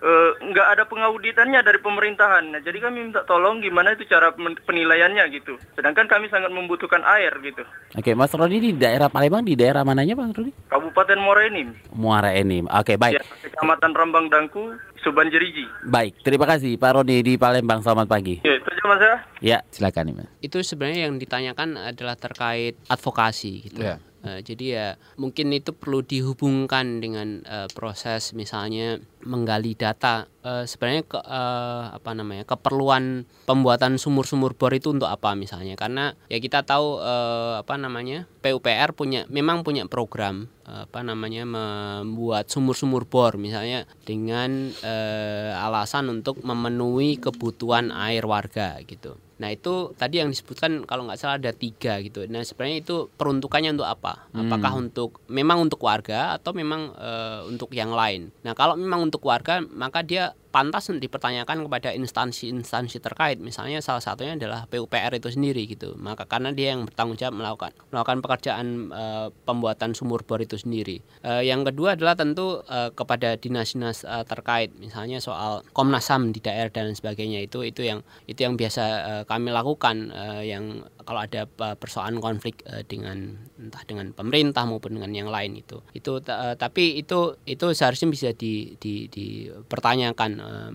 uh, 0.00 0.30
nggak 0.40 0.68
ada 0.76 0.84
pengauditannya 0.88 1.60
dari 1.62 1.78
pemerintahan. 1.80 2.44
Nah, 2.56 2.60
jadi 2.60 2.78
kami 2.80 3.08
minta 3.08 3.22
tolong 3.24 3.60
gimana 3.60 3.94
itu 3.94 4.04
cara 4.08 4.32
penilaiannya 4.36 5.24
gitu. 5.36 5.56
Sedangkan 5.76 6.08
kami 6.08 6.28
sangat 6.32 6.50
membutuhkan 6.52 7.04
air 7.04 7.32
gitu. 7.44 7.62
Oke, 7.96 8.12
Mas 8.16 8.32
Roni 8.32 8.58
di 8.60 8.70
daerah 8.76 9.12
Palembang 9.12 9.44
di 9.44 9.54
daerah 9.56 9.84
mananya, 9.84 10.16
Mas 10.16 10.32
Roni? 10.34 10.52
Kabupaten 10.68 11.18
Muara 11.20 11.42
Enim. 11.46 11.68
Muara 11.94 12.30
Enim. 12.34 12.64
Oke, 12.68 12.96
baik. 12.96 13.20
Ya, 13.20 13.24
Kecamatan 13.46 13.92
Rambang 13.96 14.26
Dangku, 14.32 14.76
Subanjeriji. 15.04 15.64
Baik, 15.88 16.20
terima 16.24 16.44
kasih 16.48 16.76
Pak 16.76 17.00
Roni 17.00 17.24
di 17.24 17.34
Palembang. 17.36 17.80
Selamat 17.84 18.08
pagi. 18.08 18.40
Ya, 18.44 18.56
itu 18.56 18.68
aja 18.68 18.84
Mas 18.88 19.00
ya. 19.00 19.14
Ya, 19.40 19.58
silakan 19.72 20.16
Mas. 20.16 20.28
Itu 20.44 20.60
sebenarnya 20.60 21.08
yang 21.08 21.16
ditanyakan 21.16 21.76
adalah 21.76 22.16
terkait 22.16 22.76
advokasi 22.88 23.68
gitu. 23.68 23.80
Ya. 23.84 23.96
Uh, 24.20 24.44
jadi 24.44 24.64
ya 24.68 24.86
mungkin 25.16 25.48
itu 25.56 25.72
perlu 25.72 26.04
dihubungkan 26.04 27.00
dengan 27.00 27.40
uh, 27.48 27.68
proses 27.72 28.36
misalnya 28.36 29.00
menggali 29.24 29.72
data. 29.72 30.28
Uh, 30.40 30.64
sebenarnya 30.68 31.04
ke, 31.08 31.18
uh, 31.20 31.92
apa 31.96 32.12
namanya 32.12 32.44
keperluan 32.44 33.24
pembuatan 33.48 33.96
sumur-sumur 33.96 34.56
bor 34.56 34.72
itu 34.76 34.92
untuk 34.92 35.08
apa 35.08 35.32
misalnya? 35.32 35.72
Karena 35.76 36.12
ya 36.28 36.36
kita 36.36 36.68
tahu 36.68 37.00
uh, 37.00 37.64
apa 37.64 37.80
namanya 37.80 38.28
PUPR 38.44 38.92
punya 38.92 39.24
memang 39.32 39.64
punya 39.64 39.88
program 39.88 40.52
uh, 40.68 40.84
apa 40.84 41.00
namanya 41.00 41.48
membuat 41.48 42.52
sumur-sumur 42.52 43.08
bor. 43.08 43.40
Misalnya 43.40 43.88
dengan 44.04 44.68
uh, 44.84 45.64
alasan 45.64 46.12
untuk 46.12 46.44
memenuhi 46.44 47.16
kebutuhan 47.16 47.88
air 47.88 48.28
warga 48.28 48.76
gitu 48.84 49.16
Nah 49.40 49.48
itu 49.48 49.96
tadi 49.96 50.20
yang 50.20 50.28
disebutkan 50.28 50.84
kalau 50.84 51.08
nggak 51.08 51.16
salah 51.16 51.40
ada 51.40 51.50
tiga 51.56 51.96
gitu. 52.04 52.28
Nah 52.28 52.44
sebenarnya 52.44 52.84
itu 52.84 53.08
peruntukannya 53.16 53.72
untuk 53.72 53.88
apa? 53.88 54.28
Apakah 54.36 54.76
hmm. 54.76 54.82
untuk 54.84 55.24
memang 55.32 55.64
untuk 55.64 55.80
warga 55.80 56.36
atau 56.36 56.52
memang 56.52 56.92
e, 56.92 57.10
untuk 57.48 57.72
yang 57.72 57.96
lain? 57.96 58.28
Nah 58.44 58.52
kalau 58.52 58.76
memang 58.76 59.08
untuk 59.08 59.24
warga 59.24 59.64
maka 59.64 60.04
dia 60.04 60.36
pantas 60.50 60.90
dipertanyakan 60.90 61.66
kepada 61.66 61.94
instansi-instansi 61.94 62.98
terkait. 62.98 63.38
Misalnya 63.38 63.78
salah 63.78 64.02
satunya 64.02 64.34
adalah 64.34 64.66
PUPR 64.66 65.14
itu 65.16 65.30
sendiri 65.30 65.64
gitu. 65.70 65.94
Maka 65.96 66.26
karena 66.26 66.50
dia 66.50 66.74
yang 66.74 66.84
bertanggung 66.90 67.16
jawab 67.16 67.38
melakukan 67.38 67.72
melakukan 67.94 68.18
pekerjaan 68.20 68.66
e, 68.90 69.04
pembuatan 69.46 69.94
sumur 69.94 70.26
bor 70.26 70.42
itu 70.42 70.58
sendiri. 70.58 70.98
E, 71.22 71.46
yang 71.46 71.62
kedua 71.62 71.94
adalah 71.94 72.18
tentu 72.18 72.66
e, 72.66 72.90
kepada 72.92 73.38
dinas-dinas 73.38 74.02
e, 74.02 74.16
terkait. 74.26 74.74
Misalnya 74.76 75.22
soal 75.22 75.62
Komnas 75.70 76.10
HAM 76.10 76.34
di 76.34 76.42
daerah 76.42 76.68
dan 76.68 76.92
sebagainya 76.92 77.46
itu 77.46 77.62
itu 77.62 77.86
yang 77.86 78.02
itu 78.26 78.42
yang 78.42 78.58
biasa 78.58 78.84
e, 78.84 79.12
kami 79.30 79.54
lakukan 79.54 80.10
e, 80.10 80.50
yang 80.50 80.82
kalau 81.06 81.26
ada 81.26 81.46
persoalan 81.78 82.18
konflik 82.18 82.66
e, 82.66 82.82
dengan 82.86 83.38
entah 83.58 83.82
dengan 83.86 84.10
pemerintah 84.10 84.66
maupun 84.66 84.98
dengan 84.98 85.14
yang 85.14 85.30
lain 85.30 85.54
itu. 85.54 85.78
Itu 85.94 86.18
e, 86.22 86.58
tapi 86.58 86.98
itu 86.98 87.38
itu 87.46 87.66
seharusnya 87.70 88.08
bisa 88.10 88.28
di, 88.34 88.74
di, 88.78 89.06
dipertanyakan 89.06 90.39
uh, 90.40 90.70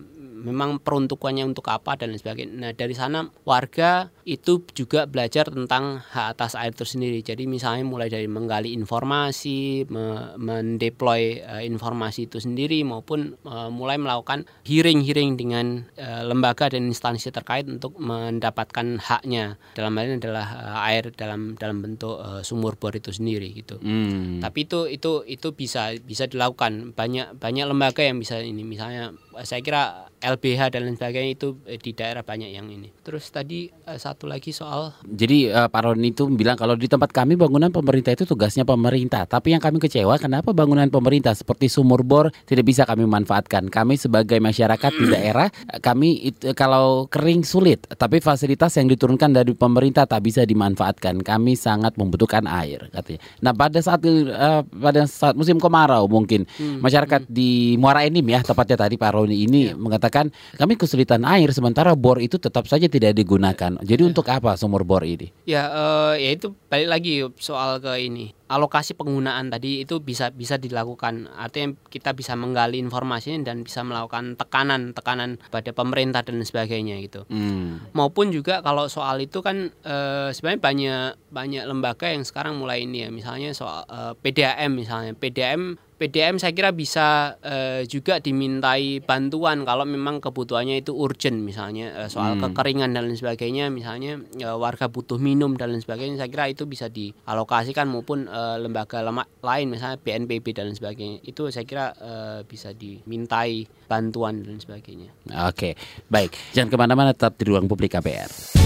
memang 0.45 0.78
peruntukannya 0.78 1.41
untuk 1.41 1.65
apa 1.73 1.97
dan 1.97 2.13
lain 2.13 2.21
sebagainya. 2.21 2.54
Nah 2.54 2.71
dari 2.78 2.93
sana 2.93 3.25
warga 3.43 4.13
itu 4.25 4.62
juga 4.78 5.10
belajar 5.10 5.49
tentang 5.49 6.01
hak 6.01 6.38
atas 6.38 6.54
air 6.54 6.73
itu 6.73 6.86
sendiri. 6.86 7.25
Jadi 7.25 7.49
misalnya 7.49 7.86
mulai 7.86 8.10
dari 8.13 8.30
menggali 8.30 8.73
informasi, 8.78 9.89
me 9.89 10.38
mendeploy 10.38 11.41
uh, 11.41 11.63
informasi 11.65 12.30
itu 12.30 12.38
sendiri 12.38 12.86
maupun 12.86 13.38
uh, 13.45 13.69
mulai 13.73 13.97
melakukan 13.97 14.45
hearing-hearing 14.65 15.38
dengan 15.38 15.89
uh, 15.97 16.21
lembaga 16.25 16.69
dan 16.69 16.86
instansi 16.86 17.34
terkait 17.34 17.65
untuk 17.65 17.97
mendapatkan 17.97 19.01
haknya. 19.01 19.58
Dalam 19.73 19.97
hal 19.97 20.13
ini 20.13 20.17
adalah 20.21 20.47
uh, 20.54 20.88
air 20.89 21.10
dalam 21.13 21.58
dalam 21.58 21.82
bentuk 21.82 22.21
uh, 22.21 22.41
sumur 22.45 22.78
bor 22.78 22.93
itu 22.93 23.10
sendiri 23.10 23.49
gitu. 23.54 23.82
Hmm. 23.82 24.41
Tapi 24.41 24.69
itu 24.69 24.86
itu 24.89 25.25
itu 25.25 25.47
bisa 25.54 25.93
bisa 26.01 26.30
dilakukan 26.30 26.93
banyak 26.93 27.38
banyak 27.38 27.65
lembaga 27.65 28.01
yang 28.06 28.21
bisa 28.21 28.41
ini 28.41 28.62
misalnya 28.62 29.13
saya 29.43 29.60
kira 29.60 30.08
LBH 30.24 30.74
dan 30.74 30.88
lain 30.88 30.95
sebagainya 30.98 31.32
itu 31.36 31.48
eh, 31.67 31.78
di 31.78 31.91
daerah 31.91 32.24
banyak 32.24 32.50
yang 32.50 32.65
ini. 32.71 32.89
Terus 33.04 33.28
tadi 33.30 33.67
eh, 33.67 34.00
satu 34.00 34.26
lagi 34.26 34.56
soal 34.56 34.95
Jadi 35.04 35.52
uh, 35.52 35.67
Pak 35.67 35.82
Roni 35.82 36.15
itu 36.15 36.26
bilang 36.32 36.56
kalau 36.56 36.74
di 36.74 36.88
tempat 36.88 37.12
kami 37.12 37.36
bangunan 37.36 37.69
pemerintah 37.69 38.15
itu 38.15 38.24
tugasnya 38.24 38.63
pemerintah. 38.63 39.28
Tapi 39.28 39.54
yang 39.54 39.62
kami 39.62 39.78
kecewa 39.84 40.15
kenapa 40.17 40.56
bangunan 40.56 40.88
pemerintah 40.88 41.36
seperti 41.36 41.67
sumur 41.67 42.02
bor 42.08 42.32
tidak 42.48 42.65
bisa 42.65 42.88
kami 42.88 43.04
manfaatkan. 43.04 43.67
Kami 43.67 44.00
sebagai 44.00 44.39
masyarakat 44.39 44.91
di 44.95 45.06
daerah 45.12 45.48
kami 45.84 46.32
itu, 46.32 46.56
kalau 46.56 47.10
kering 47.12 47.43
sulit, 47.43 47.84
tapi 48.00 48.24
fasilitas 48.24 48.74
yang 48.80 48.88
diturunkan 48.88 49.36
dari 49.36 49.52
pemerintah 49.54 50.08
tak 50.08 50.24
bisa 50.24 50.48
dimanfaatkan. 50.48 51.21
Kami 51.21 51.58
sangat 51.58 52.00
membutuhkan 52.00 52.48
air 52.48 52.88
katanya. 52.93 53.19
Nah, 53.43 53.52
pada 53.54 53.80
saat 53.82 54.02
uh, 54.06 54.62
pada 54.65 55.02
saat 55.10 55.36
musim 55.38 55.58
kemarau 55.58 56.08
mungkin 56.08 56.45
hmm. 56.45 56.80
masyarakat 56.82 57.28
hmm. 57.28 57.32
di 57.32 57.76
Muara 57.82 58.06
Enim 58.06 58.26
ya 58.26 58.45
tepatnya 58.45 58.86
tadi 58.86 58.95
Pak 58.95 59.12
Roni 59.13 59.24
ini 59.33 59.71
ya. 59.71 59.73
mengatakan 59.73 60.29
kami 60.59 60.77
kesulitan 60.77 61.25
air 61.25 61.49
sementara 61.55 61.97
bor 61.97 62.21
itu 62.21 62.38
tetap 62.38 62.69
saja 62.69 62.85
tidak 62.85 63.17
digunakan. 63.17 63.79
Jadi 63.81 64.01
ya. 64.03 64.09
untuk 64.09 64.25
apa 64.29 64.59
sumur 64.59 64.85
bor 64.85 65.01
ini? 65.01 65.33
Ya, 65.49 65.71
uh, 65.71 66.13
ya 66.13 66.35
itu 66.35 66.53
balik 66.69 66.89
lagi 66.89 67.25
soal 67.39 67.81
ke 67.81 67.93
ini 67.97 68.35
alokasi 68.45 68.93
penggunaan 68.93 69.49
tadi 69.49 69.81
itu 69.81 69.97
bisa 70.01 70.29
bisa 70.29 70.61
dilakukan 70.61 71.25
artinya 71.33 71.73
kita 71.89 72.13
bisa 72.13 72.38
menggali 72.38 72.77
informasi 72.77 73.33
dan 73.41 73.65
bisa 73.65 73.81
melakukan 73.81 74.38
tekanan 74.38 74.93
tekanan 74.93 75.41
pada 75.49 75.73
pemerintah 75.73 76.21
dan 76.21 76.45
sebagainya 76.45 77.01
gitu 77.01 77.25
hmm. 77.25 77.93
maupun 77.97 78.29
juga 78.29 78.61
kalau 78.61 78.85
soal 78.85 79.17
itu 79.17 79.41
kan 79.41 79.73
e, 79.81 79.95
sebenarnya 80.29 80.61
banyak 80.61 81.05
banyak 81.33 81.63
lembaga 81.65 82.13
yang 82.13 82.21
sekarang 82.21 82.61
mulai 82.61 82.85
ini 82.85 83.05
ya 83.05 83.09
misalnya 83.09 83.49
soal 83.57 83.81
e, 83.89 83.97
eh, 83.97 84.13
PDAM 84.21 84.71
misalnya 84.77 85.11
PDAM 85.17 85.81
PDM 85.95 86.36
saya 86.41 86.51
kira 86.51 86.75
bisa 86.75 87.39
e, 87.39 87.88
juga 87.88 88.19
dimintai 88.19 88.99
bantuan 88.99 89.63
kalau 89.63 89.88
memang 89.88 90.19
kebutuhannya 90.19 90.84
itu 90.84 90.91
urgent 90.91 91.39
misalnya 91.39 91.95
e, 91.95 92.01
soal 92.12 92.36
hmm. 92.36 92.51
kekeringan 92.51 92.91
dan 92.91 93.08
lain 93.08 93.15
sebagainya 93.15 93.71
misalnya 93.71 94.19
e, 94.36 94.47
warga 94.55 94.91
butuh 94.91 95.15
minum 95.15 95.55
dan 95.55 95.71
lain 95.71 95.79
sebagainya 95.79 96.19
saya 96.19 96.29
kira 96.31 96.51
itu 96.51 96.67
bisa 96.67 96.91
dialokasikan 96.91 97.88
maupun 97.88 98.27
uh, 98.27 98.58
lembaga 98.60 98.99
lemak 98.99 99.27
lain 99.39 99.71
misalnya 99.71 99.97
BNPB 100.01 100.45
dan 100.55 100.71
lain 100.71 100.77
sebagainya 100.77 101.17
itu 101.23 101.47
saya 101.51 101.65
kira 101.67 101.86
uh, 101.95 102.39
bisa 102.43 102.75
dimintai 102.75 103.67
bantuan 103.86 104.41
dan 104.41 104.58
sebagainya. 104.58 105.13
Oke, 105.45 105.77
baik. 106.10 106.34
Jangan 106.58 106.69
ke 106.73 106.77
mana-mana, 106.77 107.12
tetap 107.13 107.38
di 107.38 107.45
ruang 107.47 107.69
publik 107.69 107.93
KPR. 107.93 108.64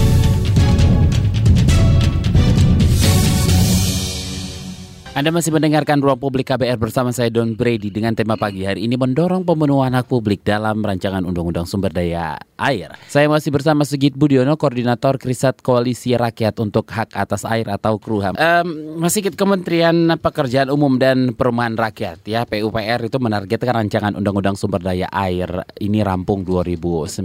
Anda 5.10 5.34
masih 5.34 5.50
mendengarkan 5.50 5.98
Ruang 5.98 6.22
Publik 6.22 6.54
KBR 6.54 6.78
bersama 6.78 7.10
saya 7.10 7.34
Don 7.34 7.58
Brady 7.58 7.90
dengan 7.90 8.14
tema 8.14 8.38
pagi 8.38 8.62
hari 8.62 8.86
ini 8.86 8.94
mendorong 8.94 9.42
pemenuhan 9.42 9.90
hak 9.90 10.06
publik 10.06 10.46
dalam 10.46 10.86
rancangan 10.86 11.26
Undang-Undang 11.26 11.66
Sumber 11.66 11.90
Daya 11.90 12.38
Air. 12.54 12.94
Saya 13.10 13.26
masih 13.26 13.50
bersama 13.50 13.82
Sigit 13.82 14.14
Budiono, 14.14 14.54
Koordinator 14.54 15.18
Krisat 15.18 15.66
Koalisi 15.66 16.14
Rakyat 16.14 16.62
untuk 16.62 16.86
Hak 16.94 17.18
Atas 17.18 17.42
Air 17.42 17.66
atau 17.74 17.98
KRUHAM. 17.98 18.38
Um, 18.38 19.02
Mas 19.02 19.18
Sigit, 19.18 19.34
Kementerian 19.34 20.14
Pekerjaan 20.14 20.70
Umum 20.70 20.94
dan 20.94 21.34
Perumahan 21.34 21.74
Rakyat 21.74 22.22
ya 22.30 22.46
PUPR 22.46 23.10
itu 23.10 23.18
menargetkan 23.18 23.82
rancangan 23.82 24.14
Undang-Undang 24.14 24.54
Sumber 24.62 24.78
Daya 24.78 25.10
Air 25.10 25.66
ini 25.82 26.06
rampung 26.06 26.46
2019. 26.46 27.18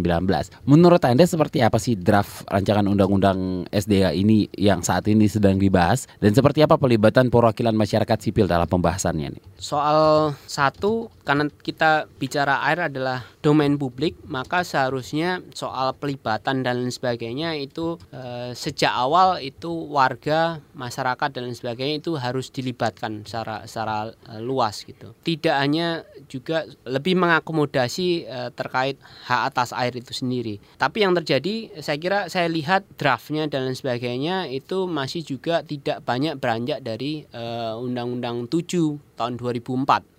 Menurut 0.66 1.06
Anda 1.06 1.30
seperti 1.30 1.62
apa 1.62 1.78
sih 1.78 1.94
draft 1.94 2.50
rancangan 2.50 2.90
Undang-Undang 2.90 3.70
SDA 3.70 4.10
ini 4.18 4.50
yang 4.58 4.82
saat 4.82 5.06
ini 5.06 5.30
sedang 5.30 5.62
dibahas 5.62 6.10
dan 6.18 6.34
seperti 6.34 6.66
apa 6.66 6.82
pelibatan 6.82 7.30
perwakilan 7.30 7.76
masyarakat 7.86 8.18
sipil 8.18 8.50
dalam 8.50 8.66
pembahasannya 8.66 9.38
nih? 9.38 9.44
Soal 9.56 10.34
satu, 10.50 11.14
karena 11.24 11.48
kita 11.48 12.10
bicara 12.20 12.66
air 12.68 12.92
adalah 12.92 13.24
domain 13.40 13.78
publik, 13.78 14.18
maka 14.26 14.66
seharusnya 14.66 15.40
soal 15.54 15.94
pelibatan 15.96 16.66
dan 16.66 16.82
lain 16.82 16.92
sebagainya 16.92 17.56
itu 17.56 18.02
e, 18.10 18.52
sejak 18.58 18.92
awal 18.92 19.38
itu 19.40 19.70
warga, 19.70 20.60
masyarakat 20.76 21.30
dan 21.32 21.48
lain 21.48 21.56
sebagainya 21.56 22.02
itu 22.02 22.18
harus 22.20 22.52
dilibatkan 22.52 23.24
secara 23.24 23.64
secara 23.70 24.12
e, 24.28 24.42
luas 24.42 24.82
gitu. 24.84 25.14
Tidak 25.22 25.56
hanya 25.56 26.04
juga 26.28 26.66
lebih 26.84 27.16
mengakomodasi 27.16 28.26
e, 28.26 28.40
terkait 28.52 28.98
hak 29.30 29.42
atas 29.54 29.72
air 29.72 29.94
itu 29.96 30.12
sendiri. 30.12 30.58
Tapi 30.76 31.06
yang 31.06 31.14
terjadi, 31.16 31.80
saya 31.80 31.98
kira 32.02 32.20
saya 32.28 32.52
lihat 32.52 32.84
draftnya 32.98 33.46
dan 33.46 33.70
lain 33.70 33.78
sebagainya 33.78 34.50
itu 34.50 34.90
masih 34.90 35.22
juga 35.22 35.62
tidak 35.62 36.02
banyak 36.04 36.36
beranjak 36.42 36.82
dari 36.82 37.24
e, 37.30 37.44
Undang-Undang 37.74 38.46
7 38.46 39.02
tahun 39.16 39.40
2004 39.40 39.64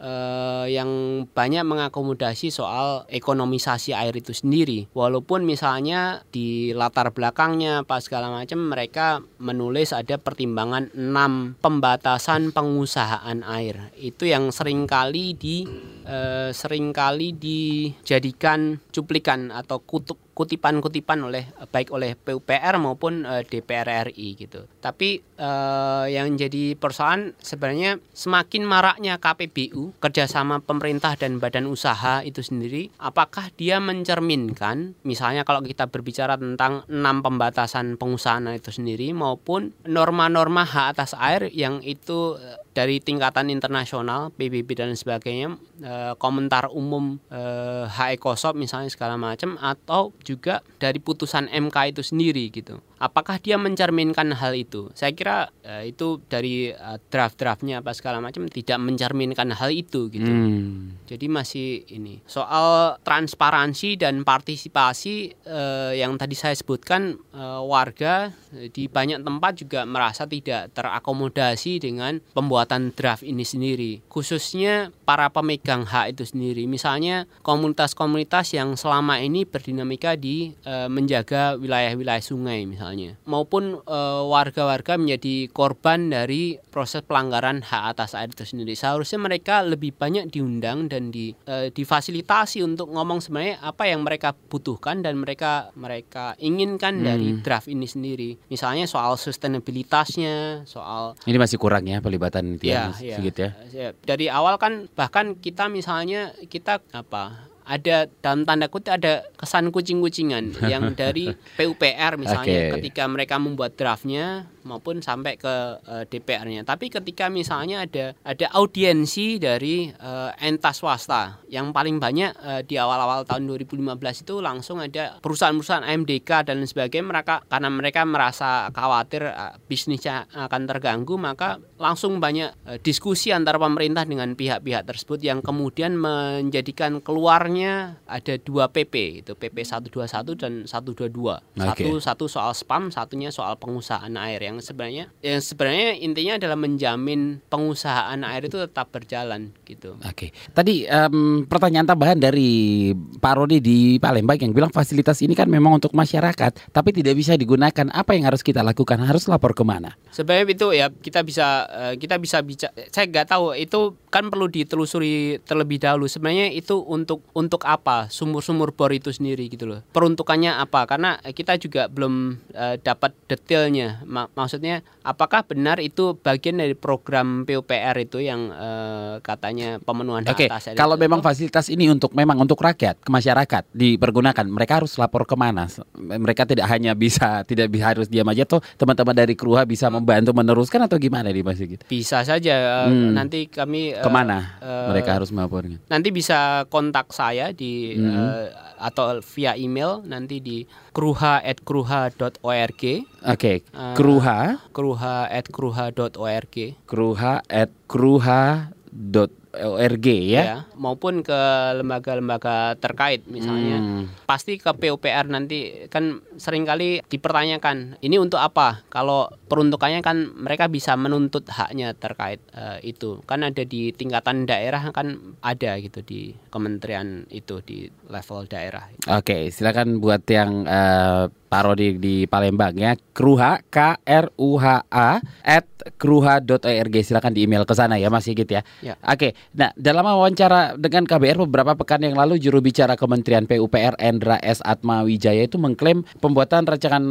uh, 0.00 0.64
yang 0.66 0.90
banyak 1.30 1.62
mengakomodasi 1.62 2.48
soal 2.48 3.04
ekonomisasi 3.12 3.92
air 3.92 4.16
itu 4.16 4.32
sendiri. 4.32 4.88
Walaupun 4.96 5.44
misalnya 5.44 6.24
di 6.32 6.72
latar 6.72 7.12
belakangnya 7.12 7.84
pas 7.84 8.02
segala 8.02 8.32
macam 8.32 8.72
mereka 8.72 9.20
menulis 9.38 9.92
ada 9.92 10.16
pertimbangan 10.16 10.90
6 10.96 11.60
pembatasan 11.60 12.50
pengusahaan 12.56 13.44
air. 13.44 13.92
Itu 14.00 14.24
yang 14.24 14.48
sering 14.50 14.88
kali 14.88 15.36
di 15.36 15.68
uh, 16.08 16.50
sering 16.50 16.96
kali 16.96 17.36
dijadikan 17.36 18.80
cuplikan 18.90 19.52
atau 19.52 19.84
kutub 19.84 20.16
kutipan-kutipan 20.36 21.24
oleh 21.24 21.48
baik 21.72 21.88
oleh 21.96 22.12
PUPR 22.12 22.76
maupun 22.76 23.24
uh, 23.24 23.40
eh, 23.40 23.48
DPR 23.48 24.12
RI 24.12 24.36
gitu. 24.36 24.68
Tapi 24.84 25.24
uh, 25.40 26.04
yang 26.12 26.36
jadi 26.36 26.76
persoalan 26.76 27.32
sebenarnya 27.40 27.96
semakin 28.12 28.68
maraknya 28.86 29.18
KPBU 29.18 29.98
kerjasama 29.98 30.62
pemerintah 30.62 31.18
dan 31.18 31.42
badan 31.42 31.66
usaha 31.66 32.22
itu 32.22 32.38
sendiri, 32.38 32.94
apakah 33.02 33.50
dia 33.58 33.82
mencerminkan 33.82 34.94
misalnya 35.02 35.42
kalau 35.42 35.58
kita 35.66 35.90
berbicara 35.90 36.38
tentang 36.38 36.86
enam 36.86 37.18
pembatasan 37.18 37.98
pengusahaan 37.98 38.46
itu 38.54 38.70
sendiri 38.70 39.10
maupun 39.10 39.74
norma-norma 39.90 40.62
hak 40.62 40.94
atas 40.94 41.18
air 41.18 41.50
yang 41.50 41.82
itu 41.82 42.38
uh, 42.38 42.62
dari 42.76 43.00
tingkatan 43.00 43.48
internasional 43.48 44.28
PBB 44.36 44.76
dan 44.76 44.92
sebagainya 44.92 45.56
e, 45.80 46.12
komentar 46.20 46.68
umum 46.68 47.16
e, 47.32 47.40
HE 47.88 48.20
Kosop 48.20 48.52
misalnya 48.52 48.92
segala 48.92 49.16
macam 49.16 49.56
atau 49.56 50.12
juga 50.20 50.60
dari 50.76 51.00
putusan 51.00 51.48
MK 51.48 51.96
itu 51.96 52.02
sendiri 52.04 52.52
gitu 52.52 52.76
apakah 52.96 53.36
dia 53.40 53.60
mencerminkan 53.60 54.32
hal 54.32 54.56
itu? 54.56 54.88
Saya 54.96 55.12
kira 55.12 55.52
uh, 55.64 55.84
itu 55.84 56.20
dari 56.26 56.72
uh, 56.72 56.96
draft-draftnya 57.12 57.84
apa 57.84 57.92
segala 57.92 58.22
macam 58.24 58.48
tidak 58.48 58.78
mencerminkan 58.80 59.52
hal 59.52 59.70
itu 59.72 60.08
gitu. 60.08 60.28
Hmm. 60.28 60.96
jadi 61.06 61.26
masih 61.30 61.86
ini 61.92 62.20
soal 62.26 62.98
transparansi 63.02 64.00
dan 64.00 64.22
partisipasi 64.22 65.34
uh, 65.46 65.92
yang 65.94 66.16
tadi 66.18 66.34
saya 66.34 66.56
sebutkan 66.56 67.16
uh, 67.32 67.62
warga 67.62 68.32
di 68.72 68.88
banyak 68.88 69.20
tempat 69.22 69.52
juga 69.60 69.80
merasa 69.84 70.24
tidak 70.24 70.72
terakomodasi 70.72 71.82
dengan 71.82 72.18
pembuatan 72.32 72.94
draft 72.96 73.26
ini 73.26 73.44
sendiri. 73.44 73.92
Khususnya 74.08 74.90
para 75.04 75.28
pemegang 75.28 75.84
hak 75.84 76.16
itu 76.16 76.24
sendiri. 76.24 76.64
Misalnya 76.64 77.28
komunitas-komunitas 77.44 78.56
yang 78.56 78.74
selama 78.74 79.20
ini 79.20 79.44
berdinamika 79.44 80.16
di 80.16 80.56
uh, 80.64 80.88
menjaga 80.88 81.58
wilayah-wilayah 81.60 82.24
sungai 82.24 82.64
misalnya 82.64 82.85
misalnya 82.86 83.18
maupun 83.26 83.82
eh, 83.82 84.22
warga-warga 84.30 84.94
menjadi 84.94 85.50
korban 85.50 86.06
dari 86.06 86.54
proses 86.70 87.02
pelanggaran 87.02 87.66
hak 87.66 87.98
atas 87.98 88.14
air 88.14 88.30
itu 88.30 88.46
sendiri 88.46 88.78
seharusnya 88.78 89.18
mereka 89.18 89.66
lebih 89.66 89.90
banyak 89.90 90.30
diundang 90.30 90.86
dan 90.86 91.10
di 91.10 91.32
e, 91.32 91.72
difasilitasi 91.72 92.60
untuk 92.60 92.92
ngomong 92.92 93.24
sebenarnya 93.24 93.64
apa 93.64 93.88
yang 93.88 94.04
mereka 94.04 94.36
butuhkan 94.36 95.00
dan 95.00 95.16
mereka 95.16 95.72
mereka 95.74 96.36
inginkan 96.36 97.00
hmm. 97.00 97.06
dari 97.06 97.28
draft 97.40 97.66
ini 97.66 97.88
sendiri 97.88 98.30
misalnya 98.52 98.84
soal 98.84 99.16
sustainabilitasnya 99.16 100.68
soal 100.68 101.16
ini 101.24 101.40
masih 101.40 101.56
kurang 101.56 101.88
ya 101.88 102.04
pelibatan 102.04 102.60
ya, 102.60 102.92
ya, 103.00 103.18
ya. 103.18 103.50
ya 103.72 103.88
dari 104.04 104.28
awal 104.28 104.60
kan 104.60 104.86
bahkan 104.92 105.34
kita 105.40 105.72
misalnya 105.72 106.36
kita 106.46 106.84
apa 106.92 107.48
ada 107.66 108.06
dalam 108.22 108.46
tanda 108.46 108.70
kutip 108.70 108.94
ada 108.94 109.26
kesan 109.34 109.74
kucing-kucingan 109.74 110.54
yang 110.72 110.94
dari 110.94 111.34
PUPR 111.58 112.14
misalnya 112.16 112.70
okay. 112.70 112.72
ketika 112.78 113.04
mereka 113.10 113.36
membuat 113.42 113.74
draftnya 113.74 114.46
maupun 114.66 114.98
sampai 114.98 115.38
ke 115.38 115.46
uh, 115.46 116.02
eh, 116.02 116.04
DPR-nya. 116.10 116.66
Tapi 116.66 116.90
ketika 116.90 117.30
misalnya 117.30 117.86
ada 117.86 118.18
ada 118.26 118.46
audiensi 118.58 119.38
dari 119.38 119.86
uh, 119.88 120.34
entas 120.42 120.82
swasta 120.82 121.40
yang 121.46 121.70
paling 121.70 122.02
banyak 122.02 122.34
uh, 122.42 122.60
di 122.66 122.74
awal-awal 122.74 123.22
tahun 123.22 123.46
2015 123.46 124.26
itu 124.26 124.34
langsung 124.42 124.82
ada 124.82 125.22
perusahaan-perusahaan 125.22 125.86
AMDK 125.86 126.50
dan 126.50 126.58
sebagainya 126.66 127.06
mereka 127.06 127.34
karena 127.46 127.70
mereka 127.70 128.02
merasa 128.02 128.68
khawatir 128.74 129.30
uh, 129.30 129.54
bisnisnya 129.70 130.26
akan 130.34 130.66
terganggu 130.66 131.14
maka 131.16 131.62
langsung 131.78 132.18
banyak 132.18 132.50
uh, 132.66 132.78
diskusi 132.82 133.30
antara 133.30 133.56
pemerintah 133.56 134.02
dengan 134.02 134.34
pihak-pihak 134.34 134.84
tersebut 134.84 135.22
yang 135.22 135.40
kemudian 135.40 135.94
menjadikan 135.94 136.98
keluarnya 137.00 138.02
ada 138.10 138.34
dua 138.42 138.68
PP 138.68 139.22
itu 139.22 139.32
PP 139.38 139.56
121 139.62 140.34
dan 140.40 140.52
122. 140.66 141.12
Okay. 141.54 141.86
Satu 141.86 141.90
satu 142.00 142.24
soal 142.32 142.52
spam, 142.56 142.88
satunya 142.88 143.28
soal 143.28 143.60
pengusahaan 143.60 144.10
air 144.16 144.40
yang 144.40 144.55
yang 144.56 144.64
sebenarnya 144.64 145.04
yang 145.20 145.40
sebenarnya 145.44 146.00
intinya 146.00 146.34
adalah 146.40 146.56
menjamin 146.56 147.44
pengusahaan 147.52 148.16
air 148.24 148.48
itu 148.48 148.56
tetap 148.56 148.88
berjalan 148.88 149.52
gitu. 149.68 150.00
Oke. 150.00 150.32
Tadi 150.56 150.88
um, 150.88 151.44
pertanyaan 151.44 151.84
tambahan 151.84 152.16
dari 152.16 152.90
Pak 152.96 153.34
Rodi 153.36 153.60
di 153.60 154.00
Palembang 154.00 154.40
yang 154.40 154.56
bilang 154.56 154.72
fasilitas 154.72 155.20
ini 155.20 155.36
kan 155.36 155.46
memang 155.52 155.76
untuk 155.76 155.92
masyarakat, 155.92 156.72
tapi 156.72 156.90
tidak 156.96 157.14
bisa 157.20 157.36
digunakan. 157.36 157.92
Apa 157.92 158.16
yang 158.16 158.32
harus 158.32 158.40
kita 158.40 158.64
lakukan? 158.64 158.96
Harus 159.04 159.28
lapor 159.28 159.52
ke 159.52 159.62
mana? 159.62 159.92
Sebenarnya 160.08 160.56
itu 160.56 160.66
ya 160.72 160.86
kita 160.88 161.20
bisa 161.20 161.68
eh, 161.68 161.94
kita 162.00 162.16
bisa 162.16 162.40
bicara. 162.40 162.72
Saya 162.88 163.04
nggak 163.12 163.26
tahu 163.28 163.52
itu 163.58 163.94
kan 164.08 164.32
perlu 164.32 164.48
ditelusuri 164.48 165.44
terlebih 165.44 165.82
dahulu. 165.82 166.08
Sebenarnya 166.08 166.48
itu 166.48 166.80
untuk 166.80 167.20
untuk 167.36 167.68
apa 167.68 168.08
sumur-sumur 168.08 168.72
bor 168.72 168.88
itu 168.94 169.12
sendiri 169.12 169.52
gitu 169.52 169.68
loh. 169.68 169.80
Peruntukannya 169.92 170.56
apa? 170.56 170.88
Karena 170.88 171.20
kita 171.20 171.60
juga 171.60 171.92
belum 171.92 172.40
uh, 172.56 172.76
dapat 172.80 173.12
detailnya. 173.28 174.00
Maksudnya 174.46 174.86
apakah 175.02 175.42
benar 175.42 175.82
itu 175.82 176.14
bagian 176.22 176.62
dari 176.62 176.78
program 176.78 177.42
PUPR 177.42 177.98
itu 177.98 178.22
yang 178.22 178.54
uh, 178.54 179.18
katanya 179.26 179.82
pemenuhan 179.82 180.22
hak 180.22 180.38
Oke, 180.38 180.46
atas 180.46 180.70
kalau 180.78 180.94
memang 180.94 181.18
fasilitas 181.18 181.66
ini 181.66 181.90
untuk 181.90 182.14
memang 182.14 182.38
untuk 182.38 182.62
rakyat, 182.62 183.02
ke 183.02 183.10
masyarakat 183.10 183.66
dipergunakan, 183.74 184.46
mereka 184.46 184.78
harus 184.78 184.94
lapor 185.02 185.26
ke 185.26 185.34
mana? 185.34 185.66
Mereka 185.98 186.46
tidak 186.46 186.70
hanya 186.70 186.94
bisa 186.94 187.40
tidak 187.50 187.74
bisa 187.74 187.90
harus 187.90 188.06
diam 188.06 188.30
aja 188.30 188.46
tuh 188.46 188.62
teman-teman 188.78 189.18
dari 189.18 189.34
Kruha 189.34 189.66
bisa 189.66 189.90
membantu 189.90 190.30
meneruskan 190.30 190.86
atau 190.86 190.94
gimana 191.02 191.34
di 191.34 191.42
Mas 191.42 191.58
gitu? 191.58 191.82
Bisa 191.90 192.22
saja 192.22 192.86
uh, 192.86 192.94
hmm. 192.94 193.10
nanti 193.18 193.50
kami 193.50 193.98
uh, 193.98 194.06
ke 194.06 194.10
mana 194.14 194.62
uh, 194.62 194.94
mereka 194.94 195.18
harus 195.18 195.34
melaporkan? 195.34 195.82
Nanti 195.90 196.14
bisa 196.14 196.70
kontak 196.70 197.10
saya 197.10 197.50
di 197.50 197.98
hmm. 197.98 198.14
uh, 198.14 198.46
atau 198.76 199.20
via 199.34 199.56
email 199.56 200.02
nanti 200.04 200.40
di 200.40 200.66
kruha@kruha.org. 200.92 202.42
Oke, 202.42 203.04
okay. 203.24 203.62
uh, 203.72 203.94
kruha 203.96 204.58
kruha@kruha.org. 204.72 206.56
kruha@kruha.org 206.86 209.45
ORG 209.56 210.06
ya. 210.28 210.42
ya 210.42 210.56
maupun 210.76 211.24
ke 211.24 211.40
lembaga-lembaga 211.80 212.76
terkait 212.76 213.24
misalnya 213.26 213.80
hmm. 213.80 214.28
pasti 214.28 214.60
ke 214.60 214.70
PUPR 214.70 215.26
nanti 215.32 215.88
kan 215.88 216.20
sering 216.36 216.68
kali 216.68 217.00
dipertanyakan 217.08 218.00
ini 218.04 218.16
untuk 218.20 218.40
apa 218.40 218.84
kalau 218.92 219.32
peruntukannya 219.48 220.04
kan 220.04 220.36
mereka 220.36 220.68
bisa 220.68 220.94
menuntut 220.98 221.48
haknya 221.48 221.96
terkait 221.96 222.42
uh, 222.52 222.76
itu 222.84 223.24
kan 223.24 223.46
ada 223.46 223.62
di 223.64 223.94
tingkatan 223.94 224.44
daerah 224.44 224.92
kan 224.92 225.38
ada 225.40 225.78
gitu 225.80 226.02
di 226.04 226.34
kementerian 226.52 227.24
itu 227.32 227.62
di 227.64 227.88
level 228.10 228.44
daerah. 228.50 228.90
Oke 229.08 229.48
silakan 229.48 229.98
buat 230.02 230.22
yang 230.28 230.66
uh, 230.68 231.32
Rodi 231.56 231.96
di 231.96 232.28
Palembang 232.28 232.76
ya 232.76 232.92
Kruha 233.16 233.64
K 233.72 233.96
R 234.04 234.28
U 234.36 234.60
H 234.60 234.84
A 234.92 235.24
at 235.40 235.64
kruha.org 235.94 236.94
silakan 237.00 237.32
di 237.32 237.46
email 237.46 237.62
ke 237.62 237.74
sana 237.78 237.94
ya 237.96 238.10
Mas 238.10 238.26
Sigit 238.26 238.48
ya. 238.50 238.62
ya. 238.82 238.98
Oke, 239.06 239.38
nah 239.52 239.70
dalam 239.76 240.02
wawancara 240.02 240.74
dengan 240.74 241.06
KBR 241.06 241.46
beberapa 241.46 241.78
pekan 241.78 242.02
yang 242.02 242.18
lalu 242.18 242.40
juru 242.40 242.58
bicara 242.64 242.98
Kementerian 242.98 243.46
PUPR 243.46 244.00
Endra 244.00 244.40
S 244.42 244.64
Atma 244.64 245.04
Wijaya 245.06 245.46
itu 245.46 245.60
mengklaim 245.60 246.02
pembuatan 246.18 246.66
rancangan 246.66 247.02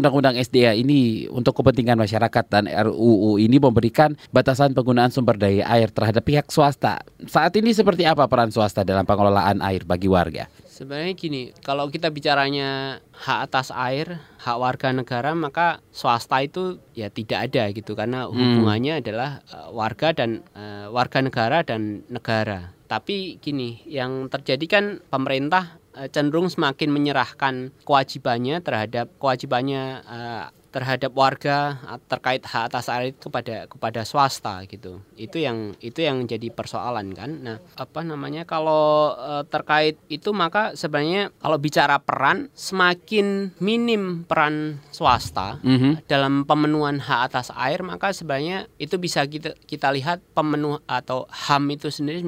undang-undang 0.00 0.34
SDA 0.40 0.74
ini 0.74 1.30
untuk 1.30 1.60
kepentingan 1.62 2.00
masyarakat 2.00 2.44
dan 2.50 2.66
RUU 2.66 3.38
ini 3.38 3.60
memberikan 3.60 4.18
batasan 4.32 4.72
penggunaan 4.72 5.12
sumber 5.12 5.36
daya 5.36 5.68
air 5.68 5.92
terhadap 5.92 6.24
pihak 6.24 6.46
swasta. 6.50 7.02
Saat 7.28 7.54
ini 7.60 7.74
seperti 7.74 8.08
apa 8.08 8.26
peran 8.26 8.50
swasta 8.50 8.82
dalam 8.82 9.04
pengelolaan 9.04 9.60
air 9.60 9.84
bagi 9.84 10.08
warga? 10.08 10.50
Sebenarnya 10.78 11.18
gini, 11.18 11.50
kalau 11.66 11.90
kita 11.90 12.06
bicaranya 12.14 13.02
hak 13.10 13.50
atas 13.50 13.74
air, 13.74 14.22
hak 14.38 14.58
warga 14.62 14.94
negara, 14.94 15.34
maka 15.34 15.82
swasta 15.90 16.38
itu 16.38 16.78
ya 16.94 17.10
tidak 17.10 17.50
ada 17.50 17.66
gitu 17.74 17.98
karena 17.98 18.30
hmm. 18.30 18.38
hubungannya 18.38 18.94
hmm. 18.94 19.02
adalah 19.02 19.30
uh, 19.50 19.74
warga 19.74 20.14
dan 20.14 20.46
uh, 20.54 20.86
warga 20.94 21.18
negara 21.18 21.66
dan 21.66 22.06
negara. 22.06 22.70
Tapi 22.86 23.42
gini, 23.42 23.82
yang 23.90 24.30
terjadi 24.30 24.64
kan 24.70 24.84
pemerintah 25.10 25.82
uh, 25.98 26.06
cenderung 26.14 26.46
semakin 26.46 26.94
menyerahkan 26.94 27.74
kewajibannya 27.82 28.62
terhadap 28.62 29.10
kewajibannya 29.18 30.06
uh, 30.06 30.46
terhadap 30.78 31.10
warga 31.18 31.74
terkait 32.06 32.46
hak 32.46 32.70
atas 32.70 32.86
air 32.86 33.10
kepada 33.18 33.66
kepada 33.66 34.06
swasta 34.06 34.62
gitu. 34.70 35.02
Itu 35.18 35.42
yang 35.42 35.74
itu 35.82 36.06
yang 36.06 36.22
jadi 36.30 36.54
persoalan 36.54 37.10
kan. 37.18 37.30
Nah, 37.42 37.58
apa 37.74 38.06
namanya 38.06 38.46
kalau 38.46 39.18
uh, 39.18 39.42
terkait 39.42 39.98
itu 40.06 40.30
maka 40.30 40.78
sebenarnya 40.78 41.34
kalau 41.42 41.58
bicara 41.58 41.98
peran 41.98 42.46
semakin 42.54 43.50
minim 43.58 44.22
peran 44.22 44.78
swasta 44.94 45.58
mm 45.66 45.76
-hmm. 45.76 45.92
dalam 46.06 46.46
pemenuhan 46.46 47.02
hak 47.02 47.34
atas 47.34 47.50
air 47.58 47.82
maka 47.82 48.14
sebenarnya 48.14 48.70
itu 48.78 48.94
bisa 49.02 49.26
kita 49.26 49.58
kita 49.66 49.90
lihat 49.90 50.22
pemenuh 50.30 50.78
atau 50.86 51.26
HAM 51.26 51.74
itu 51.74 51.90
sendiri 51.90 52.22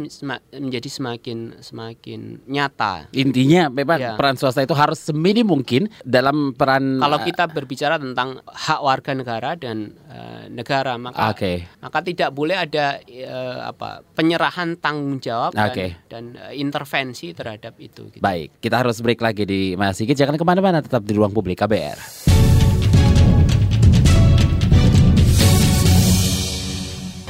menjadi 0.58 0.88
semakin 0.90 1.62
semakin 1.62 2.42
nyata. 2.50 3.06
Intinya 3.14 3.70
memang 3.70 3.98
ya. 4.00 4.14
peran 4.18 4.34
swasta 4.34 4.66
itu 4.66 4.74
harus 4.74 4.98
seminim 4.98 5.46
mungkin 5.46 5.86
dalam 6.02 6.50
peran 6.56 6.98
Kalau 6.98 7.18
kita 7.22 7.46
berbicara 7.46 8.00
tentang 8.00 8.39
hak 8.46 8.81
warga 8.81 9.12
negara 9.12 9.57
dan 9.57 9.92
uh, 10.09 10.46
negara 10.48 10.96
maka 10.96 11.33
okay. 11.33 11.66
maka 11.83 11.98
tidak 12.05 12.31
boleh 12.33 12.57
ada 12.57 13.00
uh, 13.00 13.72
apa 13.72 14.05
penyerahan 14.14 14.76
tanggung 14.79 15.20
jawab 15.20 15.53
okay. 15.57 15.96
dan, 16.09 16.35
dan 16.37 16.50
uh, 16.50 16.53
intervensi 16.55 17.33
terhadap 17.33 17.76
itu 17.81 18.09
gitu. 18.12 18.22
Baik, 18.22 18.57
kita 18.62 18.81
harus 18.81 19.00
break 19.00 19.20
lagi 19.20 19.44
di 19.44 19.74
Mas 19.74 19.98
Sigit 19.98 20.16
jangan 20.16 20.37
ke 20.37 20.44
mana-mana 20.44 20.81
tetap 20.85 21.05
di 21.05 21.12
ruang 21.16 21.33
publik 21.33 21.61
KBR. 21.61 22.60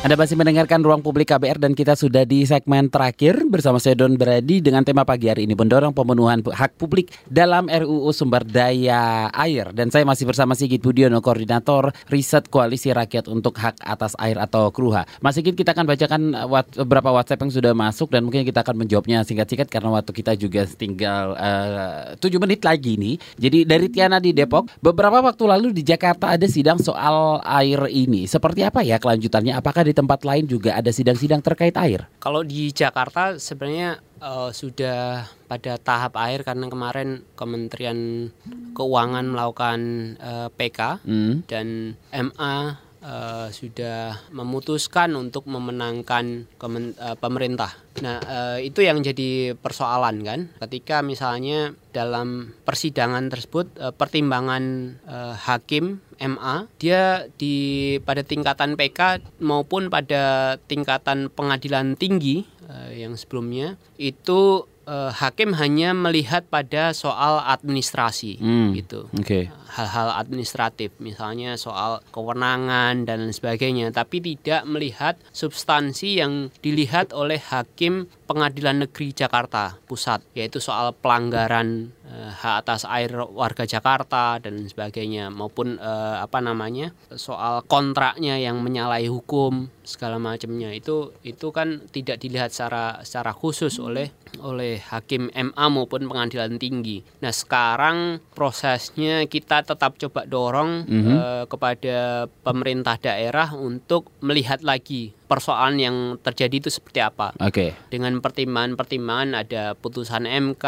Anda 0.01 0.17
masih 0.17 0.33
mendengarkan 0.33 0.81
Ruang 0.81 1.05
Publik 1.05 1.29
KBR 1.29 1.61
dan 1.61 1.77
kita 1.77 1.93
sudah 1.93 2.25
di 2.25 2.49
segmen 2.49 2.89
terakhir 2.89 3.45
bersama 3.45 3.77
saya 3.77 4.01
Don 4.01 4.17
Brady 4.17 4.65
dengan 4.65 4.81
tema 4.81 5.05
pagi 5.05 5.29
hari 5.29 5.45
ini 5.45 5.53
mendorong 5.53 5.93
pemenuhan 5.93 6.41
hak 6.41 6.81
publik 6.81 7.13
dalam 7.29 7.69
RUU 7.69 8.09
Sumber 8.17 8.41
Daya 8.41 9.29
Air 9.29 9.77
dan 9.77 9.93
saya 9.93 10.09
masih 10.09 10.25
bersama 10.25 10.57
Sigit 10.57 10.81
Budiono 10.81 11.21
Koordinator 11.21 11.93
Riset 12.09 12.49
Koalisi 12.49 12.97
Rakyat 12.97 13.29
untuk 13.29 13.61
Hak 13.61 13.77
Atas 13.85 14.17
Air 14.17 14.41
atau 14.41 14.73
KRUHA. 14.73 15.21
Mas 15.21 15.37
Sigit 15.37 15.53
kita 15.53 15.77
akan 15.77 15.85
bacakan 15.85 16.33
beberapa 16.81 17.13
WhatsApp 17.13 17.45
yang 17.45 17.53
sudah 17.53 17.73
masuk 17.77 18.09
dan 18.09 18.25
mungkin 18.25 18.49
kita 18.49 18.65
akan 18.65 18.81
menjawabnya 18.81 19.21
singkat-singkat 19.29 19.69
karena 19.69 19.93
waktu 19.93 20.17
kita 20.17 20.33
juga 20.33 20.65
tinggal 20.65 21.37
eh, 21.37 22.17
tujuh 22.17 22.41
7 22.41 22.45
menit 22.49 22.65
lagi 22.65 22.97
nih. 22.97 23.21
Jadi 23.37 23.59
dari 23.69 23.93
Tiana 23.93 24.17
di 24.17 24.33
Depok, 24.33 24.81
beberapa 24.81 25.21
waktu 25.21 25.45
lalu 25.45 25.77
di 25.77 25.85
Jakarta 25.85 26.41
ada 26.41 26.49
sidang 26.49 26.81
soal 26.81 27.45
air 27.45 27.85
ini. 27.93 28.25
Seperti 28.25 28.65
apa 28.65 28.81
ya 28.81 28.97
kelanjutannya? 28.97 29.53
Apakah 29.53 29.89
di 29.90 29.94
tempat 29.98 30.22
lain 30.22 30.46
juga 30.46 30.79
ada 30.79 30.94
sidang-sidang 30.94 31.42
terkait 31.42 31.74
air? 31.74 32.07
Kalau 32.22 32.46
di 32.46 32.70
Jakarta 32.70 33.35
sebenarnya 33.42 33.98
uh, 34.22 34.55
sudah 34.55 35.26
pada 35.50 35.74
tahap 35.83 36.14
air 36.22 36.46
karena 36.46 36.70
kemarin 36.70 37.26
Kementerian 37.35 38.31
Keuangan 38.70 39.26
melakukan 39.26 39.81
uh, 40.22 40.46
eh, 40.46 40.48
PK 40.55 41.03
hmm. 41.03 41.35
dan 41.50 41.98
MA 42.14 42.79
uh, 43.05 43.49
sudah 43.53 44.31
memutuskan 44.33 45.13
untuk 45.17 45.49
memenangkan 45.49 46.49
kemen, 46.57 46.97
uh, 47.01 47.17
pemerintah. 47.17 47.77
Nah, 48.01 48.21
uh, 48.23 48.59
itu 48.61 48.85
yang 48.85 49.03
jadi 49.05 49.57
persoalan 49.59 50.23
kan, 50.25 50.41
ketika 50.65 51.03
misalnya 51.03 51.75
dalam 51.91 52.55
persidangan 52.65 53.29
tersebut 53.29 53.67
uh, 53.81 53.93
pertimbangan 53.93 54.97
uh, 55.05 55.35
hakim 55.35 56.01
MA 56.21 56.69
dia 56.77 57.27
di 57.41 57.97
pada 58.05 58.21
tingkatan 58.21 58.77
PK 58.77 59.25
maupun 59.41 59.89
pada 59.89 60.55
tingkatan 60.69 61.33
pengadilan 61.33 61.97
tinggi 61.97 62.45
uh, 62.69 62.93
yang 62.93 63.17
sebelumnya 63.17 63.81
itu 63.97 64.69
uh, 64.91 65.11
hakim 65.11 65.57
hanya 65.57 65.97
melihat 65.97 66.47
pada 66.47 66.93
soal 66.93 67.41
administrasi 67.43 68.39
hmm. 68.39 68.69
gitu. 68.77 69.01
Okay. 69.23 69.49
Hal-hal 69.70 70.18
administratif 70.18 70.90
misalnya 70.98 71.54
soal 71.54 72.02
kewenangan 72.11 73.06
dan 73.06 73.22
lain 73.22 73.35
sebagainya, 73.35 73.94
tapi 73.94 74.18
tidak 74.18 74.66
melihat 74.66 75.14
substansi 75.30 76.18
yang 76.18 76.50
dilihat 76.59 77.14
oleh 77.14 77.38
hakim 77.38 78.11
Pengadilan 78.30 78.87
Negeri 78.87 79.11
Jakarta 79.11 79.74
Pusat 79.90 80.22
yaitu 80.38 80.62
soal 80.62 80.94
pelanggaran 80.94 81.90
uh, 82.06 82.30
hak 82.30 82.62
atas 82.62 82.87
air 82.87 83.11
warga 83.11 83.66
Jakarta 83.66 84.38
dan 84.38 84.70
sebagainya 84.70 85.35
maupun 85.35 85.83
uh, 85.83 86.22
apa 86.22 86.38
namanya 86.38 86.94
soal 87.18 87.66
kontraknya 87.66 88.38
yang 88.38 88.62
menyalahi 88.62 89.11
hukum 89.11 89.66
segala 89.83 90.22
macamnya 90.22 90.70
itu 90.70 91.11
itu 91.26 91.50
kan 91.50 91.83
tidak 91.90 92.22
dilihat 92.22 92.54
secara 92.54 93.02
secara 93.02 93.35
khusus 93.35 93.83
oleh 93.83 94.14
oleh 94.38 94.78
hakim 94.78 95.26
MA 95.35 95.66
maupun 95.66 96.06
pengadilan 96.06 96.54
tinggi. 96.54 97.02
Nah 97.18 97.35
sekarang 97.35 98.22
prosesnya 98.30 99.26
kita 99.26 99.60
tetap 99.62 99.96
coba 99.96 100.27
dorong 100.27 100.85
mm 100.87 101.01
-hmm. 101.01 101.16
uh, 101.16 101.44
kepada 101.46 102.27
pemerintah 102.44 102.96
daerah 103.01 103.53
untuk 103.55 104.12
melihat 104.20 104.61
lagi 104.64 105.14
persoalan 105.31 105.79
yang 105.79 105.96
terjadi 106.18 106.59
itu 106.59 106.70
seperti 106.75 106.99
apa. 106.99 107.31
Oke. 107.38 107.55
Okay. 107.55 107.70
Dengan 107.87 108.18
pertimbangan-pertimbangan 108.18 109.31
ada 109.38 109.79
putusan 109.79 110.27
MK, 110.27 110.66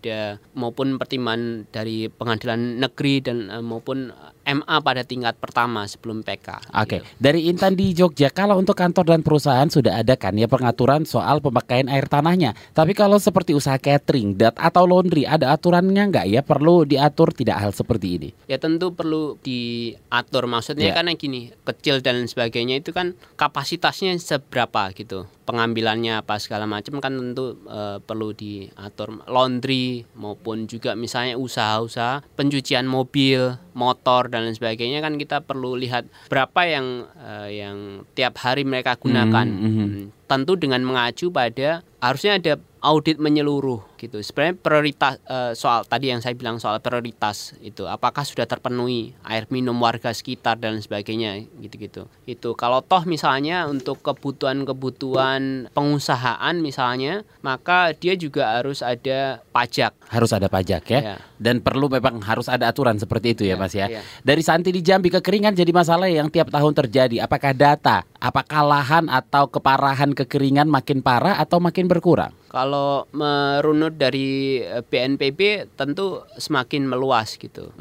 ada 0.00 0.40
maupun 0.56 0.96
pertimbangan 0.96 1.68
dari 1.68 2.08
pengadilan 2.08 2.80
negeri 2.80 3.20
dan 3.20 3.52
uh, 3.52 3.60
maupun 3.60 4.08
MA 4.48 4.76
pada 4.80 5.04
tingkat 5.04 5.36
pertama 5.36 5.84
sebelum 5.84 6.24
PK. 6.24 6.72
Oke. 6.72 6.88
Okay. 6.88 7.00
Ya. 7.04 7.20
Dari 7.20 7.40
Intan 7.52 7.76
di 7.76 7.92
Jogja, 7.92 8.32
kalau 8.32 8.56
untuk 8.56 8.72
kantor 8.72 9.12
dan 9.12 9.20
perusahaan 9.20 9.68
sudah 9.68 10.00
ada 10.00 10.16
kan 10.16 10.32
ya 10.40 10.48
pengaturan 10.48 11.04
soal 11.04 11.44
pemakaian 11.44 11.86
air 11.92 12.08
tanahnya. 12.08 12.56
Tapi 12.72 12.96
kalau 12.96 13.20
seperti 13.20 13.52
usaha 13.52 13.76
catering 13.76 14.40
dat 14.40 14.56
atau 14.56 14.88
laundry 14.88 15.28
ada 15.28 15.52
aturannya 15.52 16.08
nggak 16.08 16.26
ya? 16.32 16.40
Perlu 16.40 16.88
diatur 16.88 17.36
tidak 17.36 17.60
hal 17.60 17.72
seperti 17.76 18.08
ini? 18.16 18.28
Ya 18.48 18.56
tentu 18.56 18.96
perlu 18.96 19.36
diatur. 19.44 20.48
Maksudnya 20.48 20.90
yeah. 20.90 20.96
karena 20.96 21.12
gini, 21.14 21.52
kecil 21.68 22.00
dan 22.00 22.24
sebagainya 22.24 22.80
itu 22.80 22.96
kan 22.96 23.12
kapasitasnya 23.36 24.16
seberapa 24.16 24.88
gitu 24.96 25.28
pengambilannya 25.48 26.20
apa 26.20 26.36
segala 26.36 26.68
macam 26.68 27.00
kan 27.00 27.16
tentu 27.16 27.56
e, 27.64 28.04
perlu 28.04 28.36
diatur 28.36 29.24
laundry 29.24 30.04
maupun 30.12 30.68
juga 30.68 30.92
misalnya 30.92 31.40
usaha-usaha 31.40 32.20
pencucian 32.36 32.84
mobil, 32.84 33.56
motor 33.72 34.28
dan 34.28 34.44
lain 34.44 34.52
sebagainya 34.52 35.00
kan 35.00 35.16
kita 35.16 35.40
perlu 35.40 35.72
lihat 35.80 36.04
berapa 36.28 36.60
yang 36.68 37.08
e, 37.16 37.32
yang 37.64 38.04
tiap 38.12 38.36
hari 38.44 38.68
mereka 38.68 39.00
gunakan. 39.00 39.48
Mm 39.48 39.70
-hmm. 39.72 40.02
Tentu 40.28 40.60
dengan 40.60 40.84
mengacu 40.84 41.32
pada 41.32 41.80
harusnya 41.98 42.38
ada 42.38 42.54
audit 42.78 43.18
menyeluruh 43.18 43.82
gitu. 43.98 44.22
Sebenarnya 44.22 44.54
prioritas 44.58 45.18
uh, 45.26 45.52
soal 45.54 45.82
tadi 45.82 46.14
yang 46.14 46.22
saya 46.22 46.34
bilang 46.38 46.62
soal 46.62 46.78
prioritas 46.78 47.58
itu 47.58 47.84
apakah 47.90 48.22
sudah 48.22 48.46
terpenuhi 48.46 49.18
air 49.26 49.50
minum 49.50 49.74
warga 49.74 50.14
sekitar 50.14 50.58
dan 50.62 50.78
sebagainya 50.78 51.42
gitu-gitu. 51.58 52.06
Itu 52.24 52.54
kalau 52.54 52.78
toh 52.82 53.02
misalnya 53.02 53.66
untuk 53.66 53.98
kebutuhan-kebutuhan 54.06 55.74
pengusahaan 55.74 56.54
misalnya, 56.62 57.26
maka 57.42 57.90
dia 57.98 58.14
juga 58.14 58.58
harus 58.58 58.80
ada 58.80 59.42
pajak. 59.50 59.90
Harus 60.08 60.30
ada 60.30 60.46
pajak 60.46 60.82
ya. 60.86 61.00
ya. 61.02 61.16
Dan 61.38 61.62
perlu 61.62 61.90
memang 61.90 62.22
harus 62.22 62.46
ada 62.46 62.70
aturan 62.70 62.98
seperti 62.98 63.34
itu 63.34 63.42
ya, 63.46 63.58
ya 63.58 63.62
Mas 63.62 63.74
ya. 63.74 63.86
ya. 63.90 64.02
Dari 64.22 64.42
Santi 64.42 64.70
di 64.70 64.82
Jambi 64.82 65.10
kekeringan 65.10 65.54
jadi 65.54 65.70
masalah 65.74 66.06
yang 66.06 66.30
tiap 66.30 66.50
tahun 66.50 66.74
terjadi. 66.74 67.26
Apakah 67.26 67.54
data, 67.54 68.06
apakah 68.22 68.62
lahan 68.62 69.10
atau 69.10 69.50
keparahan 69.50 70.14
kekeringan 70.14 70.70
makin 70.70 71.02
parah 71.02 71.38
atau 71.38 71.58
makin 71.58 71.87
berkurang? 71.88 72.36
Kalau 72.52 73.08
merunut 73.12 73.96
dari 73.96 74.60
BNPB 74.64 75.40
eh, 75.40 75.64
tentu 75.76 76.22
semakin 76.36 76.84
meluas 76.84 77.36
gitu. 77.40 77.72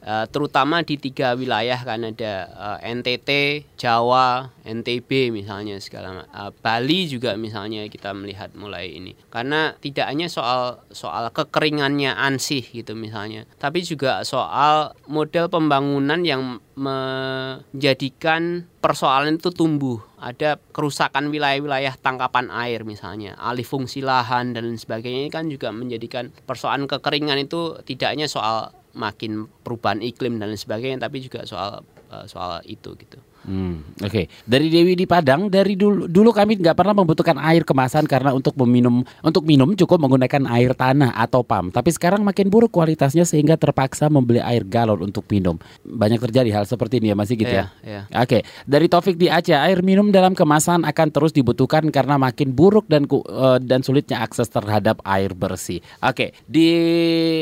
Uh, 0.00 0.24
terutama 0.32 0.80
di 0.80 0.96
tiga 0.96 1.36
wilayah 1.36 1.76
kan 1.76 2.00
ada 2.00 2.48
uh, 2.56 2.78
eh, 2.80 2.96
NTT, 2.96 3.28
Jawa, 3.76 4.48
NTB 4.64 5.28
misalnya 5.28 5.76
segala 5.76 6.24
uh, 6.32 6.48
Bali 6.56 7.04
juga 7.04 7.36
misalnya 7.36 7.84
kita 7.84 8.16
melihat 8.16 8.48
mulai 8.56 8.96
ini. 8.96 9.12
Karena 9.28 9.76
tidak 9.76 10.08
hanya 10.08 10.32
soal 10.32 10.80
soal 10.88 11.28
kekeringannya 11.28 12.16
ansih 12.16 12.64
gitu 12.64 12.96
misalnya, 12.96 13.44
tapi 13.60 13.84
juga 13.84 14.24
soal 14.24 14.96
model 15.04 15.52
pembangunan 15.52 16.24
yang 16.24 16.64
menjadikan 16.80 18.64
persoalan 18.80 19.36
itu 19.36 19.52
tumbuh. 19.52 20.00
Ada 20.20 20.60
kerusakan 20.76 21.32
wilayah-wilayah 21.32 21.96
tangkapan 21.96 22.52
air 22.52 22.84
misalnya, 22.84 23.40
alih 23.40 23.64
fungsi 23.64 24.04
lahan 24.04 24.52
dan 24.52 24.68
sebagainya. 24.76 25.26
Ini 25.26 25.32
kan 25.32 25.48
juga 25.48 25.72
menjadikan 25.72 26.28
persoalan 26.44 26.84
kekeringan 26.84 27.40
itu 27.40 27.80
tidak 27.88 28.12
hanya 28.12 28.28
soal 28.28 28.76
makin 28.92 29.48
perubahan 29.70 30.02
iklim 30.02 30.42
dan 30.42 30.50
sebagainya 30.58 31.06
tapi 31.06 31.22
juga 31.22 31.46
soal 31.46 31.86
eh, 32.10 32.26
soal 32.26 32.58
itu 32.66 32.90
gitu. 32.98 33.22
Hmm, 33.40 33.80
Oke, 34.04 34.04
okay. 34.04 34.24
dari 34.44 34.68
Dewi 34.68 34.92
di 34.92 35.08
Padang 35.08 35.48
dari 35.48 35.72
dulu 35.72 36.04
dulu 36.04 36.28
kami 36.28 36.60
nggak 36.60 36.76
pernah 36.76 36.92
membutuhkan 36.92 37.40
air 37.40 37.64
kemasan 37.64 38.04
karena 38.04 38.36
untuk 38.36 38.52
meminum 38.60 39.00
untuk 39.24 39.48
minum 39.48 39.72
cukup 39.72 39.96
menggunakan 39.96 40.44
air 40.52 40.76
tanah 40.76 41.16
atau 41.16 41.40
pam. 41.40 41.72
Tapi 41.72 41.88
sekarang 41.88 42.20
makin 42.20 42.52
buruk 42.52 42.68
kualitasnya 42.68 43.24
sehingga 43.24 43.56
terpaksa 43.56 44.12
membeli 44.12 44.44
air 44.44 44.60
galon 44.68 45.00
untuk 45.08 45.24
minum. 45.32 45.56
Banyak 45.88 46.20
terjadi 46.20 46.52
hal 46.52 46.68
seperti 46.68 47.00
ini 47.00 47.10
ya 47.10 47.16
masih 47.16 47.40
gitu 47.40 47.54
yeah, 47.56 47.72
ya. 47.80 47.88
Yeah. 47.88 48.02
Oke, 48.20 48.28
okay. 48.28 48.40
dari 48.68 48.92
Taufik 48.92 49.16
di 49.16 49.32
Aceh 49.32 49.56
air 49.56 49.80
minum 49.80 50.12
dalam 50.12 50.36
kemasan 50.36 50.84
akan 50.84 51.08
terus 51.08 51.32
dibutuhkan 51.32 51.88
karena 51.88 52.20
makin 52.20 52.52
buruk 52.52 52.92
dan 52.92 53.08
uh, 53.08 53.56
dan 53.56 53.80
sulitnya 53.80 54.20
akses 54.20 54.52
terhadap 54.52 55.00
air 55.08 55.32
bersih. 55.32 55.80
Oke, 56.04 56.12
okay. 56.12 56.28
di 56.44 56.68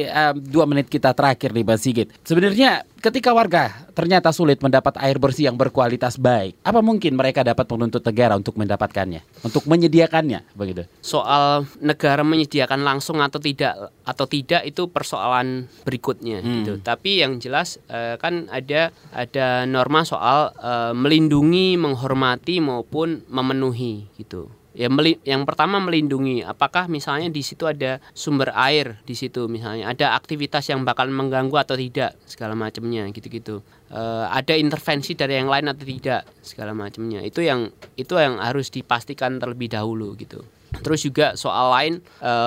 um, 0.06 0.38
dua 0.46 0.62
menit 0.70 0.86
kita 0.86 1.10
terakhir 1.10 1.50
nih 1.50 1.66
Mas 1.66 1.82
Sigit. 1.82 2.06
Sebenarnya 2.26 2.85
ketika 3.00 3.33
warga 3.33 3.88
ternyata 3.96 4.35
sulit 4.35 4.61
mendapat 4.61 5.00
air 5.00 5.16
bersih 5.16 5.48
yang 5.48 5.57
berkualitas 5.57 6.20
baik, 6.20 6.61
apa 6.61 6.85
mungkin 6.85 7.16
mereka 7.16 7.40
dapat 7.40 7.64
menuntut 7.72 8.04
negara 8.04 8.37
untuk 8.37 8.59
mendapatkannya, 8.61 9.24
untuk 9.42 9.64
menyediakannya, 9.64 10.52
begitu? 10.52 10.85
Soal 11.00 11.64
negara 11.81 12.20
menyediakan 12.26 12.85
langsung 12.85 13.24
atau 13.24 13.40
tidak 13.40 13.94
atau 14.04 14.26
tidak 14.28 14.62
itu 14.68 14.92
persoalan 14.92 15.72
berikutnya, 15.88 16.44
hmm. 16.44 16.52
gitu. 16.61 16.72
Tapi 16.85 17.24
yang 17.24 17.40
jelas 17.40 17.81
uh, 17.88 18.20
kan 18.20 18.50
ada 18.52 18.92
ada 19.14 19.64
norma 19.64 20.04
soal 20.04 20.52
uh, 20.61 20.92
melindungi, 20.92 21.81
menghormati 21.81 22.61
maupun 22.61 23.24
memenuhi, 23.31 24.04
gitu 24.20 24.58
ya 24.78 24.86
meli 24.86 25.18
yang 25.26 25.42
pertama 25.42 25.82
melindungi. 25.82 26.46
Apakah 26.46 26.86
misalnya 26.86 27.26
di 27.26 27.42
situ 27.42 27.66
ada 27.66 27.98
sumber 28.14 28.54
air 28.54 29.02
di 29.02 29.18
situ 29.18 29.50
misalnya? 29.50 29.90
Ada 29.90 30.14
aktivitas 30.14 30.70
yang 30.70 30.86
bakal 30.86 31.10
mengganggu 31.10 31.58
atau 31.58 31.74
tidak? 31.74 32.14
Segala 32.30 32.54
macamnya 32.54 33.10
gitu-gitu. 33.10 33.58
E, 33.90 34.00
ada 34.31 34.54
intervensi 34.54 35.18
dari 35.18 35.35
yang 35.35 35.50
lain 35.50 35.74
atau 35.74 35.83
tidak? 35.83 36.22
Segala 36.46 36.70
macamnya 36.79 37.26
itu 37.26 37.42
yang 37.42 37.74
itu 37.98 38.14
yang 38.14 38.38
harus 38.38 38.70
dipastikan 38.70 39.42
terlebih 39.42 39.74
dahulu 39.74 40.14
gitu 40.14 40.46
Terus 40.69 41.00
juga 41.00 41.33
soal 41.35 41.66
lain 41.73 41.94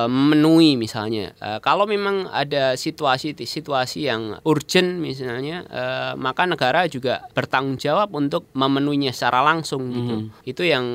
memenuhi 0.08 0.78
misalnya 0.78 1.34
e, 1.42 1.58
kalau 1.60 1.90
memang 1.90 2.30
ada 2.30 2.78
situasi-situasi 2.78 4.06
yang 4.06 4.38
urgent 4.46 5.02
misalnya 5.02 5.66
e, 5.66 5.84
maka 6.22 6.46
negara 6.46 6.86
juga 6.86 7.26
bertanggung 7.34 7.82
jawab 7.82 8.14
untuk 8.14 8.46
memenuhinya 8.54 9.10
secara 9.10 9.42
langsung 9.42 9.90
gitu. 9.90 10.16
Mm 10.18 10.22
-hmm. 10.30 10.48
Itu 10.48 10.64
yang 10.66 10.86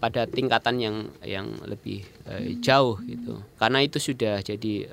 pada 0.00 0.24
tingkatan 0.24 0.76
yang 0.80 0.96
yang 1.20 1.46
lebih 1.68 2.04
jauh 2.64 2.96
gitu. 3.04 3.40
Karena 3.60 3.84
itu 3.84 4.00
sudah 4.00 4.40
jadi 4.40 4.88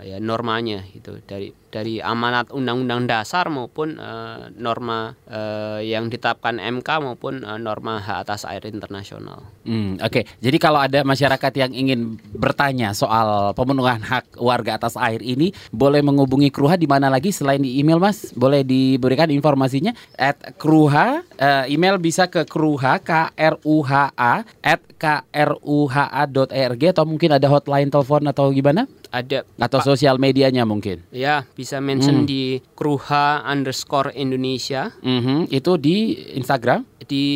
ya 0.00 0.20
normanya 0.20 0.84
itu 0.92 1.20
dari 1.24 1.52
dari 1.76 2.00
amanat 2.00 2.48
undang-undang 2.56 3.04
dasar 3.04 3.52
maupun 3.52 4.00
uh, 4.00 4.48
norma 4.56 5.12
uh, 5.28 5.76
yang 5.84 6.08
ditetapkan 6.08 6.56
MK 6.56 6.88
maupun 7.04 7.44
uh, 7.44 7.60
norma 7.60 8.00
hak 8.00 8.24
atas 8.24 8.48
air 8.48 8.64
internasional. 8.64 9.44
Hmm, 9.68 10.00
Oke, 10.00 10.24
okay. 10.24 10.24
jadi 10.40 10.56
kalau 10.56 10.80
ada 10.80 11.04
masyarakat 11.04 11.52
yang 11.52 11.76
ingin 11.76 12.16
bertanya 12.32 12.96
soal 12.96 13.52
pemenuhan 13.52 14.00
hak 14.00 14.40
warga 14.40 14.80
atas 14.80 14.96
air 14.96 15.20
ini, 15.20 15.52
boleh 15.68 16.00
menghubungi 16.00 16.48
Kruha 16.48 16.80
di 16.80 16.88
mana 16.88 17.12
lagi 17.12 17.28
selain 17.28 17.60
di 17.60 17.76
email, 17.76 18.00
Mas? 18.00 18.32
Boleh 18.32 18.64
diberikan 18.64 19.28
informasinya? 19.28 19.92
At 20.16 20.56
Kruha, 20.56 21.20
uh, 21.36 21.64
email 21.68 22.00
bisa 22.00 22.24
ke 22.32 22.48
Kruha 22.48 23.04
K 23.04 23.36
R 23.36 23.60
U 23.68 23.84
H 23.84 24.16
A 24.16 24.40
at 24.64 24.80
kruha.org 24.96 26.82
atau 26.88 27.04
mungkin 27.04 27.36
ada 27.36 27.46
hotline 27.52 27.92
telepon 27.92 28.24
atau 28.24 28.48
gimana? 28.48 28.88
Ada. 29.10 29.46
Atau 29.58 29.80
sosial 29.82 30.18
medianya 30.18 30.66
mungkin? 30.66 31.02
Ya, 31.14 31.46
bisa 31.54 31.78
mention 31.78 32.24
hmm. 32.24 32.28
di 32.28 32.42
Kruha 32.74 33.44
underscore 33.46 34.12
Indonesia. 34.14 34.94
Mm 35.02 35.20
-hmm. 35.20 35.38
Itu 35.50 35.78
di 35.80 36.16
Instagram? 36.36 36.84
Di 37.06 37.26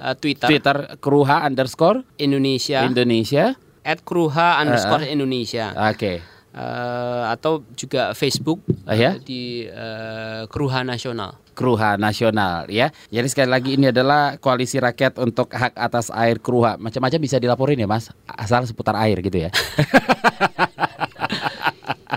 uh, 0.00 0.14
Twitter. 0.16 0.48
Twitter 0.48 0.76
Kruha 0.98 1.44
underscore 1.44 2.04
Indonesia. 2.20 2.84
Indonesia. 2.84 3.56
At 3.84 4.04
Kruha 4.04 4.60
underscore 4.60 5.04
uh, 5.04 5.08
uh. 5.08 5.14
Indonesia. 5.14 5.72
Oke. 5.76 5.96
Okay. 5.96 6.16
Uh, 6.58 7.30
atau 7.30 7.62
juga 7.76 8.16
Facebook 8.18 8.64
uh, 8.88 8.96
ya? 8.96 9.14
di 9.20 9.68
uh, 9.68 10.48
Kruha 10.50 10.82
Nasional. 10.82 11.36
Kruha 11.58 11.98
Nasional 11.98 12.70
ya. 12.70 12.94
Jadi 13.10 13.26
sekali 13.26 13.50
lagi 13.50 13.70
ini 13.74 13.90
adalah 13.90 14.38
koalisi 14.38 14.78
rakyat 14.78 15.18
untuk 15.18 15.50
hak 15.50 15.74
atas 15.74 16.14
air 16.14 16.38
Kruha. 16.38 16.78
Macam-macam 16.78 17.18
bisa 17.18 17.42
dilaporin 17.42 17.82
ya 17.82 17.90
Mas, 17.90 18.14
asal 18.30 18.62
seputar 18.62 18.94
air 18.94 19.18
gitu 19.18 19.42
ya. 19.42 19.50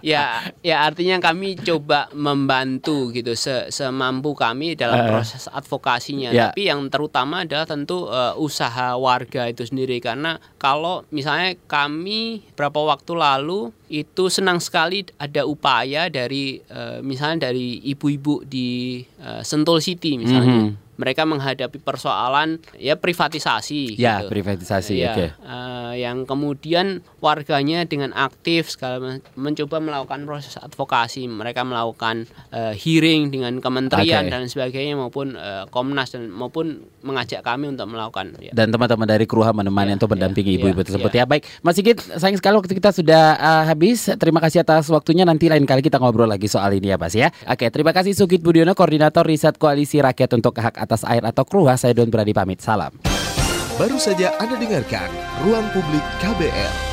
ya 0.02 0.54
ya 0.62 0.86
artinya 0.86 1.22
kami 1.22 1.58
coba 1.62 2.10
membantu 2.14 3.10
gitu 3.14 3.38
se 3.38 3.70
semampu 3.70 4.34
kami 4.34 4.74
dalam 4.76 5.08
proses 5.08 5.48
advokasinya. 5.50 6.30
Yeah. 6.34 6.52
tapi 6.52 6.68
yang 6.70 6.86
terutama 6.90 7.46
adalah 7.46 7.66
tentu 7.66 8.10
uh, 8.10 8.36
usaha 8.38 8.98
warga 8.98 9.48
itu 9.48 9.66
sendiri. 9.66 10.02
Karena 10.04 10.38
kalau 10.58 11.08
misalnya 11.14 11.58
kami 11.66 12.46
berapa 12.54 12.78
waktu 12.78 13.14
lalu 13.16 13.74
itu 13.92 14.28
senang 14.28 14.60
sekali 14.60 15.06
ada 15.22 15.46
upaya 15.46 16.10
dari 16.10 16.60
uh, 16.70 17.00
misalnya 17.06 17.50
dari 17.50 17.80
ibu-ibu 17.86 18.44
di 18.46 19.02
uh, 19.22 19.42
Sentul 19.46 19.80
City 19.80 20.18
misalnya. 20.18 20.58
Mm 20.58 20.68
-hmm 20.76 20.90
mereka 21.02 21.26
menghadapi 21.26 21.82
persoalan 21.82 22.62
ya 22.78 22.94
privatisasi 22.94 23.98
ya 23.98 24.22
gitu. 24.22 24.30
privatisasi 24.30 25.02
ya, 25.02 25.18
okay. 25.18 25.30
uh, 25.42 25.98
eh, 25.98 26.06
yang 26.06 26.30
kemudian 26.30 27.02
warganya 27.18 27.82
dengan 27.90 28.14
aktif 28.14 28.78
segala 28.78 29.18
mencoba 29.34 29.82
melakukan 29.82 30.30
proses 30.30 30.62
advokasi 30.62 31.26
mereka 31.26 31.66
melakukan 31.66 32.30
uh, 32.54 32.78
hearing 32.78 33.34
dengan 33.34 33.58
kementerian 33.58 34.30
okay. 34.30 34.34
dan 34.38 34.46
sebagainya 34.46 34.94
maupun 34.94 35.34
uh, 35.34 35.66
Komnas 35.74 36.14
dan 36.14 36.30
maupun 36.30 36.86
mengajak 37.02 37.42
kami 37.42 37.74
untuk 37.74 37.90
melakukan 37.90 38.38
ya. 38.38 38.54
dan 38.54 38.70
teman-teman 38.70 39.10
dari 39.10 39.26
Kruha 39.26 39.50
menemani 39.56 39.96
ya, 39.96 39.98
untuk 39.98 40.14
mendampingi 40.14 40.54
ya, 40.54 40.58
ibu-ibu 40.62 40.82
ya, 40.84 40.86
tersebut 40.86 41.12
ya. 41.18 41.26
ya 41.26 41.26
baik 41.26 41.44
Mas 41.66 41.74
Sigit 41.80 41.98
sayang 41.98 42.38
sekali 42.38 42.62
waktu 42.62 42.78
kita 42.78 42.92
sudah 42.94 43.24
uh, 43.42 43.64
habis 43.66 44.06
terima 44.22 44.38
kasih 44.44 44.62
atas 44.62 44.92
waktunya 44.94 45.26
nanti 45.26 45.50
lain 45.50 45.66
kali 45.66 45.82
kita 45.82 45.98
ngobrol 45.98 46.30
lagi 46.30 46.46
soal 46.46 46.76
ini 46.78 46.94
ya 46.94 46.98
Mas 47.00 47.16
ya 47.18 47.34
oke 47.50 47.66
terima 47.74 47.96
kasih 47.96 48.14
Sugit 48.14 48.44
Budiono 48.44 48.76
koordinator 48.76 49.24
riset 49.24 49.56
koalisi 49.56 50.04
rakyat 50.04 50.36
untuk 50.36 50.60
hak 50.60 50.76
atas 50.76 50.91
air 51.08 51.24
atau 51.24 51.48
Kruha 51.48 51.80
saya 51.80 51.96
Don 51.96 52.12
Berani 52.12 52.36
pamit. 52.36 52.60
Salam. 52.60 52.92
Baru 53.80 53.96
saja 53.96 54.36
Anda 54.38 54.60
dengarkan 54.60 55.08
Ruang 55.48 55.66
Publik 55.72 56.04
KBR 56.20 56.91